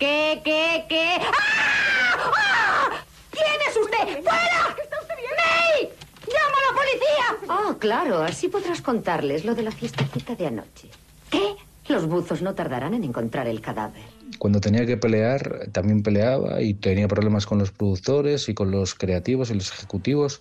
¿Qué, 0.00 0.40
qué, 0.42 0.86
qué? 0.88 1.18
¡Ah! 1.20 2.32
¡Ah! 2.34 3.04
¿Quién 3.30 3.60
es 3.68 3.76
usted? 3.76 4.22
¡Fuera! 4.22 4.74
¿Está 4.82 4.96
usted 4.98 5.14
bien? 5.14 5.30
¡May! 5.36 5.90
¡Llama 6.26 6.56
a 6.56 6.64
la 6.66 6.78
policía! 6.78 7.68
Oh, 7.68 7.78
claro, 7.78 8.22
así 8.22 8.48
podrás 8.48 8.80
contarles 8.80 9.44
lo 9.44 9.54
de 9.54 9.62
la 9.62 9.70
fiestecita 9.70 10.34
de 10.36 10.46
anoche. 10.46 10.88
¿Qué? 11.30 11.54
Los 11.88 12.06
buzos 12.06 12.40
no 12.40 12.54
tardarán 12.54 12.94
en 12.94 13.04
encontrar 13.04 13.46
el 13.46 13.60
cadáver. 13.60 14.02
Cuando 14.38 14.58
tenía 14.58 14.86
que 14.86 14.96
pelear, 14.96 15.68
también 15.70 16.02
peleaba 16.02 16.62
y 16.62 16.72
tenía 16.72 17.06
problemas 17.06 17.44
con 17.44 17.58
los 17.58 17.70
productores 17.70 18.48
y 18.48 18.54
con 18.54 18.70
los 18.70 18.94
creativos 18.94 19.50
y 19.50 19.54
los 19.54 19.70
ejecutivos 19.70 20.40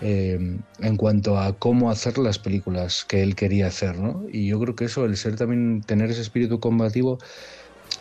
eh, 0.00 0.58
en 0.80 0.96
cuanto 0.96 1.38
a 1.38 1.58
cómo 1.58 1.90
hacer 1.90 2.18
las 2.18 2.38
películas 2.38 3.04
que 3.06 3.22
él 3.22 3.34
quería 3.34 3.68
hacer, 3.68 3.98
¿no? 3.98 4.24
Y 4.30 4.46
yo 4.46 4.60
creo 4.60 4.76
que 4.76 4.84
eso, 4.86 5.04
el 5.04 5.16
ser 5.16 5.36
también, 5.36 5.82
tener 5.82 6.10
ese 6.10 6.20
espíritu 6.20 6.60
combativo, 6.60 7.18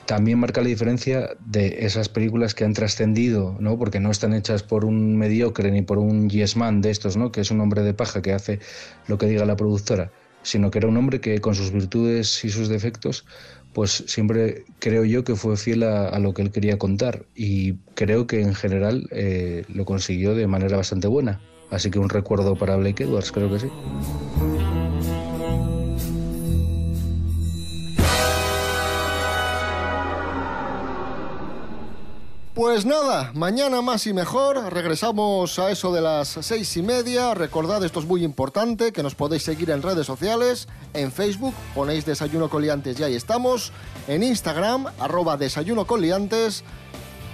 también 0.06 0.40
marca 0.40 0.62
la 0.62 0.68
diferencia 0.68 1.30
de 1.46 1.86
esas 1.86 2.10
películas 2.10 2.54
que 2.54 2.64
han 2.64 2.74
trascendido, 2.74 3.56
¿no? 3.60 3.78
Porque 3.78 4.00
no 4.00 4.12
están 4.12 4.34
hechas 4.34 4.62
por 4.62 4.86
un 4.86 5.18
mediocre 5.18 5.72
ni 5.72 5.82
por 5.82 5.98
un 5.98 6.30
yes 6.30 6.56
man 6.56 6.82
de 6.82 6.92
estos, 6.92 7.18
¿no? 7.18 7.32
Que 7.32 7.42
es 7.42 7.52
un 7.52 7.62
hombre 7.62 7.82
de 7.82 7.94
paja 7.94 8.22
que 8.22 8.34
hace 8.34 8.60
lo 9.08 9.18
que 9.18 9.28
diga 9.28 9.46
la 9.46 9.56
productora, 9.56 10.12
sino 10.44 10.72
que 10.72 10.80
era 10.80 10.88
un 10.88 10.98
hombre 10.98 11.22
que 11.22 11.40
con 11.40 11.56
sus 11.56 11.72
virtudes 11.72 12.44
y 12.44 12.50
sus 12.50 12.68
defectos, 12.68 13.26
pues 13.74 14.04
siempre 14.08 14.64
creo 14.80 15.06
yo 15.06 15.24
que 15.24 15.36
fue 15.36 15.58
fiel 15.58 15.84
a, 15.84 16.08
a 16.10 16.20
lo 16.20 16.34
que 16.34 16.42
él 16.42 16.52
quería 16.52 16.78
contar 16.78 17.26
y 17.36 17.74
creo 17.96 18.28
que 18.28 18.42
en 18.42 18.54
general 18.54 19.08
eh, 19.12 19.66
lo 19.74 19.86
consiguió 19.86 20.36
de 20.36 20.48
manera 20.48 20.78
bastante 20.78 21.08
buena. 21.08 21.42
Así 21.72 21.92
que 21.92 22.00
un 22.00 22.10
recuerdo 22.10 22.56
para 22.56 22.76
Blake 22.76 23.04
Edwards, 23.04 23.32
creo 23.32 23.50
que 23.50 23.60
sí. 23.60 23.70
Pues 32.56 32.86
nada, 32.86 33.32
mañana 33.34 33.82
más 33.82 34.08
y 34.08 34.14
mejor. 34.14 34.74
Regresamos 34.74 35.60
a 35.60 35.72
eso 35.72 35.92
de 35.92 36.00
las 36.00 36.38
seis 36.40 36.78
y 36.78 36.82
media. 36.82 37.34
Recordad, 37.34 37.84
esto 37.84 38.00
es 38.00 38.06
muy 38.06 38.24
importante, 38.24 38.94
que 38.94 39.04
nos 39.04 39.14
podéis 39.14 39.44
seguir 39.44 39.72
en 39.72 39.82
redes 39.82 40.06
sociales. 40.06 40.70
En 40.94 41.12
Facebook 41.12 41.54
ponéis 41.76 42.06
Desayuno 42.06 42.50
Coliantes 42.50 42.98
y 42.98 43.04
ahí 43.04 43.16
estamos. 43.16 43.74
En 44.08 44.24
Instagram, 44.24 44.88
arroba 45.00 45.36
Desayuno 45.36 45.86
Coliantes. 45.86 46.64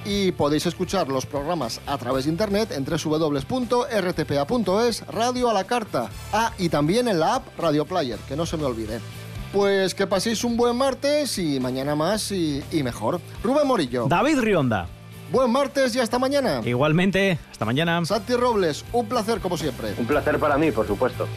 Y 0.06 0.32
podéis 0.32 0.66
escuchar 0.66 1.08
los 1.10 1.26
programas 1.26 1.80
a 1.86 1.98
través 1.98 2.26
de 2.26 2.32
internet 2.32 2.72
en 2.72 2.84
www.rtpa.es, 2.86 4.28
Radio 5.08 5.50
a 5.50 5.54
la 5.54 5.64
Carta. 5.66 6.10
Ah, 6.34 6.52
y 6.58 6.70
también 6.70 7.08
en 7.08 7.20
la 7.20 7.36
app 7.36 7.48
Radio 7.58 7.86
Player, 7.86 8.18
que 8.28 8.36
no 8.36 8.46
se 8.46 8.58
me 8.58 8.64
olvide. 8.64 9.00
Pues 9.54 9.94
que 9.94 10.08
paséis 10.08 10.44
un 10.44 10.58
buen 10.58 10.76
martes 10.76 11.38
y 11.38 11.60
mañana 11.60 11.96
más 11.96 12.32
y, 12.32 12.64
y 12.72 12.84
mejor. 12.84 13.22
Rubén 13.44 13.68
Morillo. 13.68 14.08
David 14.08 14.40
Rionda. 14.40 14.88
Buen 15.32 15.52
martes 15.52 15.96
y 15.96 16.00
hasta 16.00 16.20
mañana. 16.20 16.62
Igualmente, 16.66 17.38
hasta 17.52 17.64
mañana. 17.64 18.04
Santi 18.06 18.34
Robles, 18.34 18.84
un 18.92 19.08
placer 19.08 19.40
como 19.40 19.58
siempre. 19.58 19.94
Un 19.98 20.06
placer 20.06 20.40
para 20.40 20.58
mí, 20.58 20.72
por 20.72 20.86
supuesto. 20.88 21.28